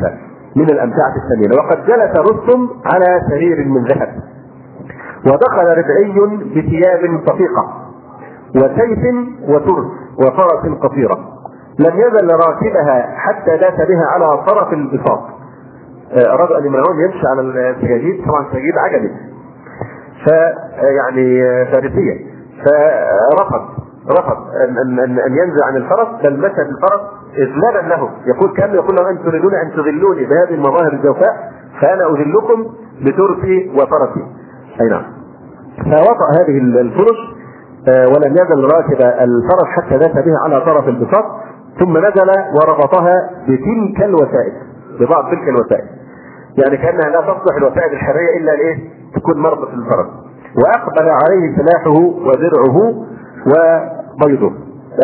[0.57, 4.09] من الأمتعة الثمينه وقد جلس رستم على سرير من ذهب.
[5.27, 7.83] ودخل ربعي بثياب صفيقه
[8.57, 8.99] وسيف
[9.49, 9.87] وترس
[10.19, 11.19] وفرس قصيرة.
[11.79, 15.21] لم يزل راكبها حتى داس بها على طرف البساط.
[16.27, 18.25] أراد أن يمنعون يمشي على السجاجيد.
[18.27, 19.13] طبعا السجاجيد عجلت
[20.25, 22.33] فيعني فارسية.
[22.65, 23.69] فرفض
[24.11, 24.37] رفض
[24.69, 26.09] أن أن أن, ينزل عن الفرس.
[26.23, 27.01] بل مشى بالفرس
[27.39, 28.11] اذلالا له.
[28.27, 32.67] يقول كانه يقول لهم ان تريدون أن تذلوني بهذه المظاهر الجوفاء فأنا أذلكم
[33.01, 34.42] بترسي وفرسي.
[34.81, 35.05] أي نعم.
[35.85, 37.19] فوطأ هذه الفرش
[37.89, 41.25] ولم يزل راكب الفرس حتى داس بها على طرف البساط
[41.81, 44.53] ثم نزل وربطها بتلك الوسائل
[45.01, 45.85] ببعض تلك الوسائل.
[46.65, 50.07] يعني كانها لا تصلح الوسائد الحرية إلا لايه؟ تكون مربط الفرس.
[50.65, 52.77] وأقبل عليه سلاحه ودرعه
[53.47, 54.53] وبيضه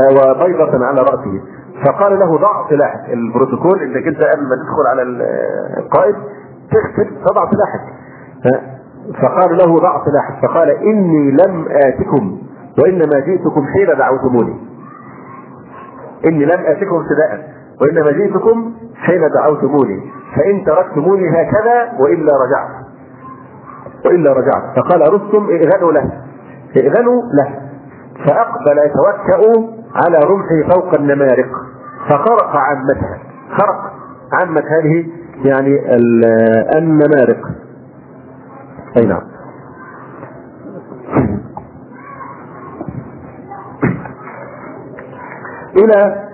[0.03, 1.41] آه، وبيضة على رأسه.
[1.87, 3.11] فقال له ضع سلاحك.
[3.11, 5.03] البروتوكول إنك أنت قبل ما تدخل على
[5.79, 6.14] القائد
[6.71, 7.81] تغسل تضع سلاحك.
[9.22, 10.46] فقال له ضع سلاحك.
[10.46, 12.38] فقال إني لم آتكم
[12.82, 14.56] وإنما جئتكم حين دعوتموني.
[16.26, 20.00] إني لم آتكم ابتداء وإنما جئتكم حين دعوتموني.
[20.36, 22.70] فإن تركتموني هكذا وإلا رجعت.
[24.06, 24.62] وإلا رجعت.
[24.76, 26.12] فقال رستم ائذنوا له.
[26.76, 27.54] ائذنوا له.
[28.26, 31.50] فأقبل يتوكأ على رمحه فوق النمارق.
[32.09, 33.18] فخرق عامتها.
[33.59, 33.92] خرق
[34.32, 35.06] عامة هذه
[35.44, 35.92] يعني
[36.78, 37.40] النمارق.
[38.97, 39.22] أي نعم
[45.77, 46.28] إلى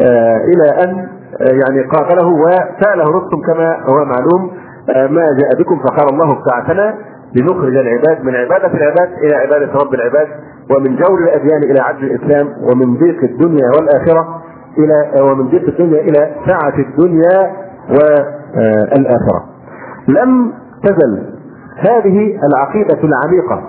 [0.00, 1.08] آه، إلى أن
[1.40, 4.50] آه، يعني قاتله وسأله رستم كما هو معلوم
[4.96, 6.94] آه، ما جاء بكم فقال الله ابتعثنا
[7.34, 10.28] لنخرج العباد من عبادة العباد إلى عبادة رب العباد
[10.70, 14.42] ومن جور الأديان إلى عدل الإسلام ومن ضيق الدنيا والآخرة
[14.78, 17.52] إلى ومن ضيق الدنيا إلى سعة الدنيا
[17.90, 19.44] والآخرة.
[20.08, 20.52] لم
[20.82, 21.35] تزل
[21.76, 23.62] هذه العقيدة العميقة.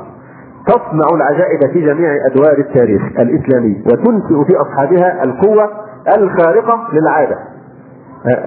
[0.68, 5.70] تصنع العجائب في جميع أدوار التاريخ الإسلامي وتنشئ في أصحابها القوة
[6.18, 7.38] الخارقة للعادة.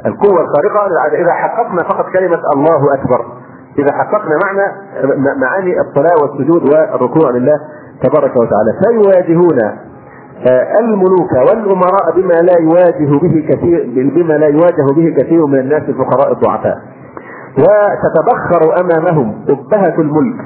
[0.07, 1.19] القوة الخارقة للعادة.
[1.19, 3.25] إذا حققنا فقط كلمة الله أكبر
[3.79, 4.73] إذا حققنا معنى
[5.41, 7.61] معاني الصلاة والسجود والركوع لله
[8.03, 9.59] تبارك وتعالى فيواجهون
[10.51, 15.83] آه، الملوك والأمراء بما لا يواجه به كثير بما لا يواجه به كثير من الناس
[15.83, 16.79] الفقراء الضعفاء.
[17.59, 20.37] وتتبخر أمامهم إبهة الملك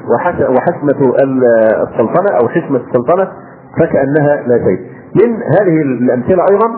[0.49, 3.27] وحسمة السلطنة أو حسمة السلطنة
[3.79, 4.79] فكأنها لا شيء.
[5.15, 6.71] من هذه الأمثلة أيضا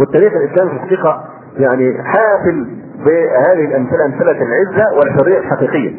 [0.00, 1.24] والتاريخ الإسلامي في الحقيقة
[1.58, 2.66] يعني حافل
[3.04, 5.94] بهذه الأمثلة أمثلة العزة والحرية الحقيقية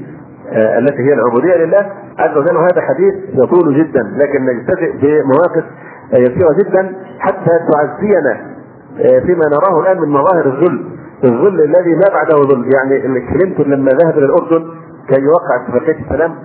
[0.52, 1.86] آه التي هي العبودية لله.
[2.20, 5.64] عز وجل وهذا حديث يطول جدا لكن نجتزئ بمواقف
[6.14, 8.38] آه يسيرة جدا حتى تعزينا
[9.00, 10.86] آه فيما نراه الآن من مظاهر الذل.
[11.24, 12.70] الظل الذي ما بعده ظل.
[12.76, 14.66] يعني كلينتون لما ذهب إلى الأردن
[15.08, 16.36] كي يوقع اتفاقيه السلام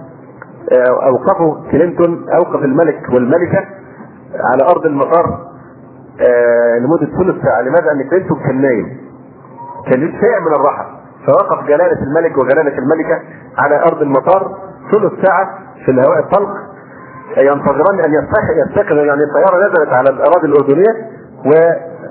[0.73, 3.59] آه، اوقفوا كلينتون أوقف الملك والملكة
[4.53, 5.51] على أرض المطار
[6.21, 7.61] آه، لمدة ثلث ساعة.
[7.63, 8.87] لماذا؟ ان كلينتون كان نايم.
[9.91, 11.01] كان شيء من الراحة.
[11.27, 13.21] فوقف جلالة الملك وجلالة الملكة
[13.59, 14.59] على أرض المطار
[14.93, 16.51] ثلث ساعة في الهواء الطلق.
[17.39, 20.93] ينتظران أن يستيقظ يعني الطيارة نزلت على الأراضي الأردنية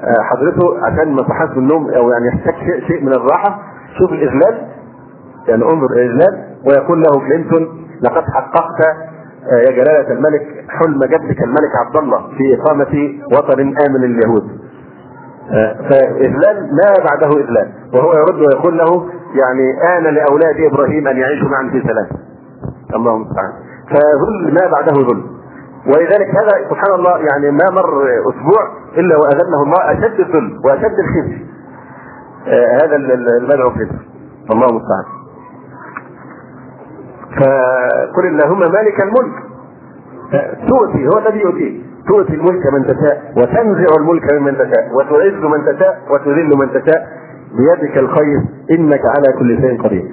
[0.03, 2.55] وحضرته عشان ما صحاش من النوم أو يعني يحتاج
[2.87, 3.59] شيء, من الراحة.
[3.99, 4.67] شوف الإذلال.
[5.47, 8.81] يعني انظر الإذلال ويقول له كلينتون لقد حققت
[9.51, 14.43] آه، يا جلالة الملك حلم جدك الملك عبد الله في إقامة وطن آمن لليهود
[15.51, 21.47] آه، فإذلال ما بعده إذلال؟ وهو يرد ويقول له يعني آن لأولاد إبراهيم أن يعيشوا
[21.49, 22.07] معا في سلام.
[22.95, 23.51] الله المستعان
[23.89, 25.23] فظل ما بعده ظل
[25.89, 28.63] ولذلك هذا سبحان الله يعني ما مر أسبوع
[28.97, 31.45] إلا وأذله الله أشد الظل وأشد الخزي
[32.47, 33.89] آه هذا المدعو فيه
[34.51, 35.05] الله المستعان.
[37.39, 39.35] فقل اللهم مالك الملك.
[40.69, 46.01] تؤتي هو الذي يؤتيه تؤتي الملك من تشاء وتنزع الملك ممن تشاء وتعز من تشاء
[46.11, 47.07] وتذل من تشاء.
[47.57, 48.37] بيدك الخير
[48.71, 50.05] إنك على كل شيء قدير.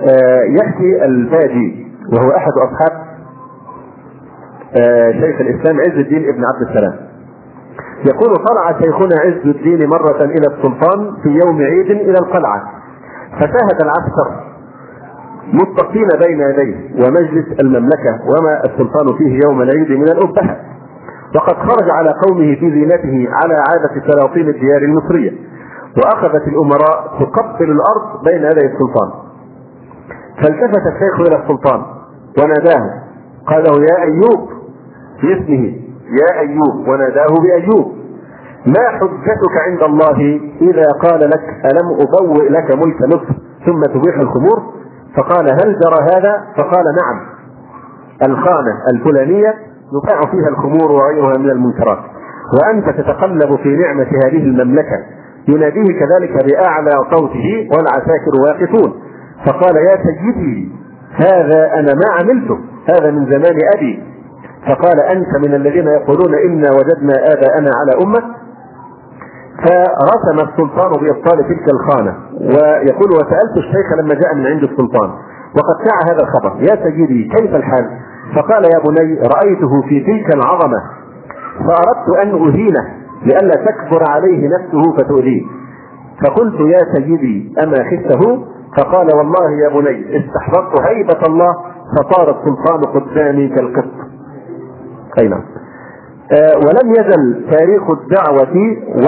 [0.00, 3.13] آه يحكي الباجي وهو أحد أصحاب آه
[5.20, 6.94] شيخ الإسلام عز الدين ابن عبد السلام.
[8.06, 12.62] يقول طلع شيخنا عز الدين مرة إلى السلطان في يوم عيد إلى القلعة
[13.32, 14.40] فشاهد العسكر
[15.52, 16.76] متقين بين يديه
[17.06, 20.56] ومجلس المملكة وما السلطان فيه يوم العيد من الأبهة
[21.36, 25.32] وقد خرج على قومه في زينته على عادة سلاطين الديار المصرية
[25.96, 29.10] وأخذت الأمراء تقبل الأرض بين يدي السلطان
[30.42, 31.82] فالتفت الشيخ إلى السلطان
[32.38, 33.02] وناداه
[33.46, 34.48] قال يا أيوب
[35.26, 35.64] باسمه
[36.20, 37.92] يا أيوب وناداه بأيوب.
[38.66, 43.34] ما حجتك عند الله إذا قال لك ألم أبوئ لك ملك مصر
[43.66, 44.62] ثم تبيح الخمور؟
[45.16, 47.20] فقال هل جرى هذا؟ فقال نعم.
[48.28, 49.54] الخانة الفلانية
[49.92, 51.98] يباع فيها الخمور وغيرها من المنكرات.
[52.54, 54.98] وأنت تتقلب في نعمة هذه المملكة.
[55.48, 58.94] يناديه كذلك بأعلى صوته والعساكر واقفون.
[59.46, 60.72] فقال يا سيدي
[61.14, 62.58] هذا أنا ما عملته.
[62.88, 64.13] هذا من زمان أبي.
[64.68, 68.22] فقال أنت من الذين يقولون إنا وجدنا آباءنا على أمة
[69.64, 75.10] فرسم السلطان بإبطال تلك الخانة ويقول وسألت الشيخ لما جاء من عند السلطان
[75.56, 77.90] وقد شاع هذا الخبر يا سيدي كيف الحال؟
[78.36, 80.78] فقال يا بني رأيته في تلك العظمة
[81.66, 82.84] فأردت أن أهينه
[83.26, 85.42] لئلا تكبر عليه نفسه فتؤذيه
[86.24, 88.44] فقلت يا سيدي أما خفته؟
[88.78, 91.54] فقال والله يا بني استحضرت هيبة الله
[91.96, 93.84] فصار السلطان قدامي كالقط
[95.20, 95.42] أي نعم.
[96.32, 98.56] آه ولم يزل تاريخ الدعوة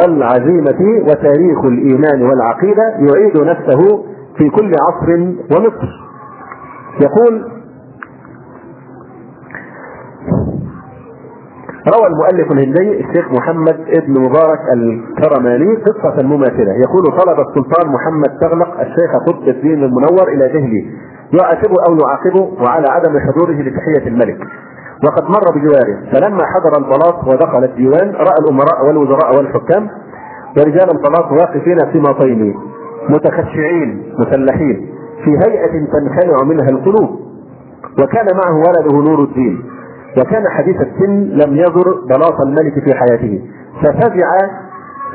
[0.01, 4.05] والعزيمة وتاريخ الإيمان والعقيدة يعيد نفسه
[4.39, 5.13] في كل عصر
[5.53, 6.07] ومصر.
[7.01, 7.45] يقول
[11.95, 16.73] روى المؤلف الهندي الشيخ محمد ابن مبارك الكرماني قصة مماثلة.
[16.73, 20.91] يقول طلب السلطان محمد تغلق الشيخ قطب الدين المنور إلى دهلي
[21.33, 24.39] يعاتبه أو يعاقبه وعلى عدم حضوره لتحية الملك.
[25.07, 25.97] وقد مر بجواره.
[26.13, 29.89] فلما حضر البلاط ودخل الديوان رأى الأمراء والوزراء والحكام
[30.57, 32.55] ورجال البلاط واقفين في ماطين
[33.09, 34.89] متخشعين مسلحين
[35.25, 37.11] في هيئة تنخلع منها القلوب.
[38.03, 39.63] وكان معه ولده نور الدين.
[40.19, 43.43] وكان حديث السن لم يزر بلاط الملك في حياته.
[43.83, 44.29] ففزع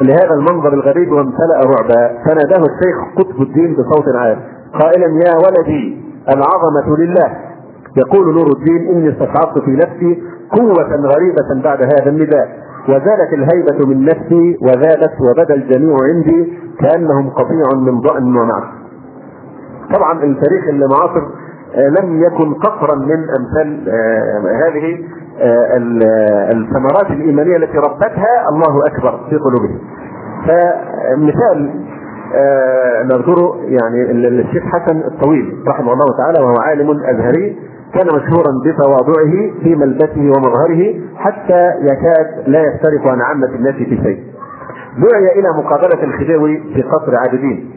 [0.02, 2.24] لهذا المنظر الغريب وامتلأ رعبا.
[2.26, 4.38] فناداه الشيخ قطب الدين بصوت عال.
[4.82, 7.51] قائلا يا ولدي العظمة لله.
[7.98, 12.62] يقول نور الدين إني استشعرت في نفسي قوة غريبة بعد هذا النداء.
[12.90, 18.82] وزالت الهيبة من نفسي وزالت وبدا الجميع عندي كأنهم قطيع من ضأن ومعز
[19.94, 21.22] طبعا التاريخ المعاصر
[21.76, 25.00] آه، لم يكن قصرا من أمثال آه، هذه
[25.40, 29.80] آه، الثمرات الإيمانية التي ربتها الله أكبر في قلوبهم.
[30.48, 31.72] فمثال
[33.06, 37.58] نذكره يعني الشيخ حسن الطويل رحمه الله تعالى وهو عالم أزهري.
[37.94, 44.24] كان مشهورا بتواضعه في ملبسه ومظهره حتى يكاد لا يفترق عن عامة الناس في شيء.
[44.98, 47.72] دعي إلى مقابلة الخديوي في قصر عابدين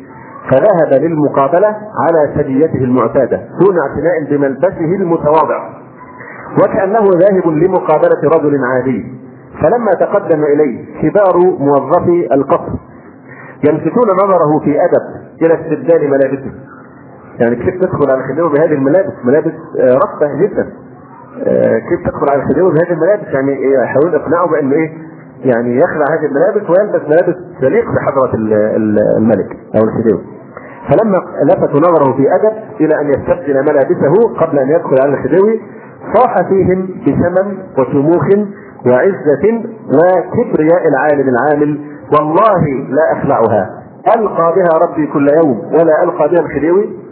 [0.51, 5.69] فذهب للمقابلة على سجيته المعتادة دون اعتناء بملبسه المتواضع.
[6.63, 9.13] وكأنه ذاهب لمقابلة رجل عادي.
[9.63, 12.73] فلما تقدم إليه كبار موظفي القصر
[13.69, 15.03] يلفتون نظره في أدب
[15.43, 16.53] إلى استبدال ملابسه.
[17.41, 20.73] يعني كيف تدخل على الخديوي بهذه الملابس؟ ملابس آه، رفة جدا.
[21.47, 24.93] آه، كيف تدخل على الخديوي بهذه الملابس؟ يعني يحاولون إقناعه بأنه إيه
[25.45, 28.31] يعني يخلع هذه الملابس ويلبس ملابس تليق بحضرة
[29.17, 30.21] الملك أو الخديوي
[30.89, 35.61] فلما لفتوا نظره في أدب إلى أن يستبدل ملابسه قبل أن يدخل على الخديوي
[36.15, 38.25] صاح فيهم بثمن وشموخ
[38.87, 41.81] وعزة وكبرياء العالم العامل.
[42.19, 43.71] والله لا أخلعها.
[44.17, 47.04] ألقى بها ربي كل يوم ولا ألقى بها الخديوي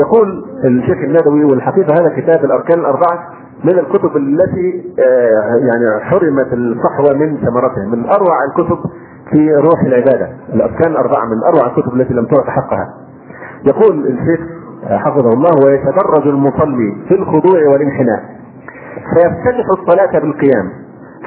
[0.00, 3.28] يقول الشيخ الندوي والحقيقة هذا كتاب الأركان الأربعة
[3.64, 8.78] من الكتب التي آه، يعني حرمت الصحوة من ثمرتها من أروع الكتب
[9.30, 10.28] في روح العبادة.
[10.54, 12.94] الأركان الأربعة من أروع الكتب التي لم تعط حقها.
[13.66, 14.40] يقول الشيخ
[14.84, 18.22] حفظه الله ويتدرج المصلي في الخضوع والانحناء.
[19.14, 20.70] فيفتتح الصلاة بالقيام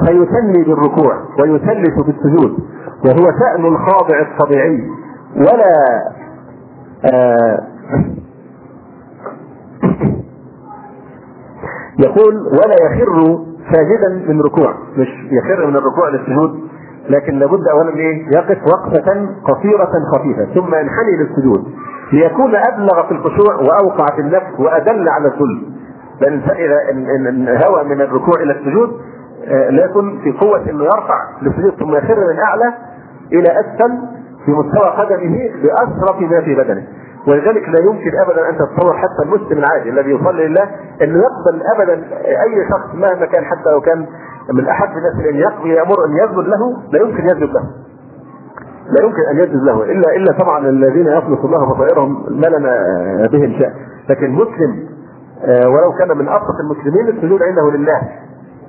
[0.05, 2.51] فيثني بالركوع ويثلث بالسجود
[3.05, 4.87] وهو شأن الخاضع الطبيعي.
[5.35, 5.73] ولا
[7.13, 7.59] آه
[11.99, 13.37] يقول ولا يخر
[13.73, 14.73] ساجدا من ركوع.
[14.97, 16.59] مش يخر من الركوع للسجود
[17.09, 21.65] لكن لابد اولا إيه؟ يقف وقفة قصيرة خفيفة ثم ينحني للسجود.
[22.13, 25.61] ليكون أبلغ في الخشوع وأوقع في النفس وأدل على الذل
[26.21, 26.41] لأن
[27.47, 28.89] اذا هوى من الركوع إلى السجود
[29.47, 32.73] آه، لا يكون في قوة إنه يرفع للسجود ثم يخر من أعلى
[33.33, 33.97] إلى أسفل
[34.45, 36.87] في مستوى قدمه باسرف ما في بدنه.
[37.27, 40.63] ولذلك لا يمكن ابدا أن تتصور حتى المسلم العادي الذي يصلي لله
[41.01, 41.93] انه يقبل ابدا
[42.25, 44.05] أي شخص مهما كان حتى لو كان
[44.53, 47.63] من احب الناس أن يقضي يامر أن يسجد له لا يمكن يسجد له.
[48.89, 52.71] لا يمكن أن يسجد له إلا إلا طبعا الذين يخلص الله بصائرهم ما لنا
[53.31, 53.73] بهم شأن.
[54.09, 54.89] لكن مسلم
[55.45, 58.01] آه، ولو كان من ابسط المسلمين السجود عنده لله.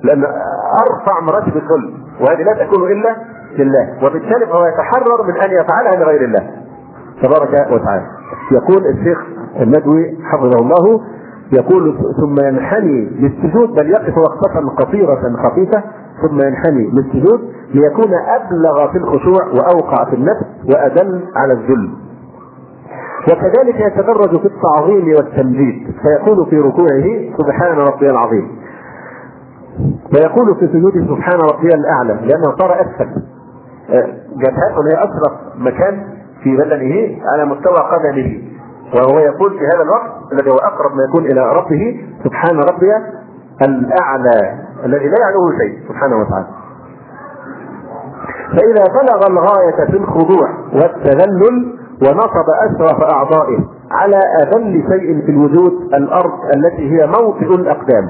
[0.03, 0.23] لأن
[0.81, 3.15] أرفع مراتب الذل وهذه لا تكون إلا
[3.57, 4.05] لله.
[4.05, 6.49] وبالتالي فهو يتحرر من أن يفعلها لغير الله.
[7.23, 8.20] تبارك وتعالى.
[8.51, 9.17] يقول الشيخ
[9.61, 11.01] الندوي حفظه الله
[11.53, 15.83] يقول ثم ينحني للسجود بل يقف وقفة قصيرة خفيفة
[16.21, 17.39] ثم ينحني للسجود
[17.73, 20.45] ليكون أبلغ في الخشوع وأوقع في النفس
[20.75, 21.89] وأدل على الذل.
[23.31, 27.05] وكذلك يتدرج في التعظيم والتمجيد فيقول في ركوعه
[27.37, 28.47] سبحان ربي العظيم.
[30.15, 33.21] ويقول في سجوده سبحان ربي الأعلى لأنه صار أسفل.
[34.37, 36.03] جبهته هي أشرف مكان
[36.43, 38.41] في بدنه على مستوى قدمه.
[38.95, 42.91] وهو يقول في هذا الوقت الذي هو أقرب ما يكون إلى ربه سبحان ربي
[43.61, 46.47] الأعلى الذي لا يعلوه شيء سبحانه وتعالى.
[48.51, 53.59] فإذا بلغ الغاية في الخضوع والتذلل ونصب اشرف أعضائه
[53.91, 58.09] على أذل شيء في الوجود الأرض التي هي موطئ الأقدام.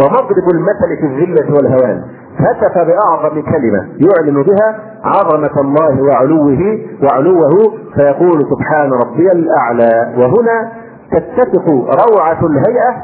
[0.00, 2.04] ومضرب المثل في الذلة والهوان.
[2.38, 7.50] هتف بأعظم كلمة يعلن بها عظمة الله وعلوه وعلوه
[7.94, 10.14] فيقول سبحان ربي الأعلى.
[10.16, 10.72] وهنا
[11.12, 11.70] تتفق
[12.08, 12.94] روعة الهيئة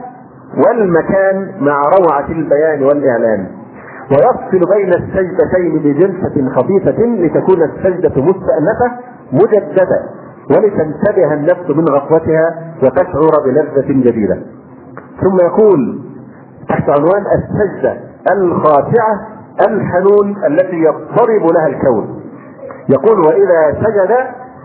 [0.66, 3.46] والمكان مع روعة البيان والإعلان.
[4.10, 8.92] ويفصل بين السجدتين بجلسه خفيفة لتكون السجدة مستأنفة
[9.32, 10.00] مجددة
[10.50, 14.38] ولتنتبه النفس من غفوتها وتشعر بلذة جديدة.
[15.22, 16.00] ثم يقول
[16.68, 19.28] تحت عنوان السجدة الخاشعة
[19.68, 22.20] الحنون التي يضطرب لها الكون.
[22.88, 24.16] يقول وإذا سجد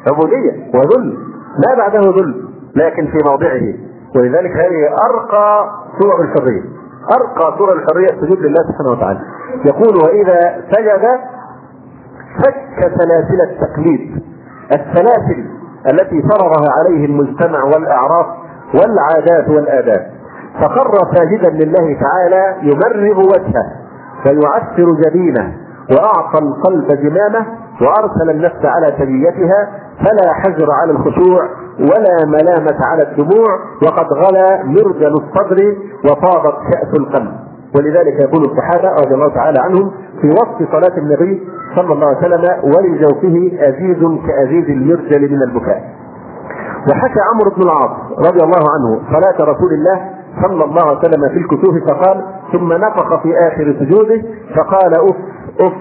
[0.07, 1.17] عبودية وذل.
[1.67, 2.43] ما بعده ذل
[2.75, 3.73] لكن في موضعه.
[4.15, 5.69] ولذلك هذه أرقى
[5.99, 6.61] صور الحرية.
[7.17, 9.19] أرقى صور الحرية السجود لله سبحانه وتعالى.
[9.65, 11.19] يقول وإذا سجد
[12.37, 14.23] فك سلاسل التقليد.
[14.71, 15.45] السلاسل
[15.91, 18.25] التي فرضها عليه المجتمع والأعراف
[18.73, 20.18] والعادات والآداب.
[20.55, 23.65] فخر ساجدا لله تعالى يمرغ وجهه
[24.23, 25.53] فيعسر جبينه
[25.91, 27.45] وأعطى القلب زمامه
[27.81, 29.69] وأرسل النفس على تبيتها
[29.99, 31.49] فلا حجر على الخشوع
[31.79, 33.47] ولا ملامة على الدموع
[33.85, 37.31] وقد غلا مرجل الصدر وفاضت كأس القلب
[37.75, 42.43] ولذلك يقول الصحابة رضي الله تعالى عنهم في وصف صلاة النبي صلى الله عليه وسلم
[42.63, 43.97] ولجوفه أزيز
[44.27, 45.83] كأزيز المرجل من البكاء.
[46.91, 47.91] وحكى عمرو بن العاص
[48.27, 50.09] رضي الله عنه صلاة رسول الله
[50.41, 54.21] صلى الله عليه وسلم في الكسوف فقال ثم نفخ في آخر سجوده
[54.55, 55.15] فقال أف
[55.59, 55.73] أف.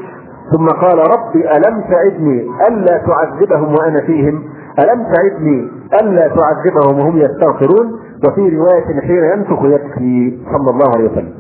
[0.52, 4.43] ثم قال ربي ألم تعدني ألا تعذبهم وأنا فيهم؟
[4.78, 5.68] ألم تعدني
[6.02, 11.32] ألا تعذبهم وهم يستغفرون؟ وفي رواية حين ينفخ يبكي صلى الله عليه وسلم.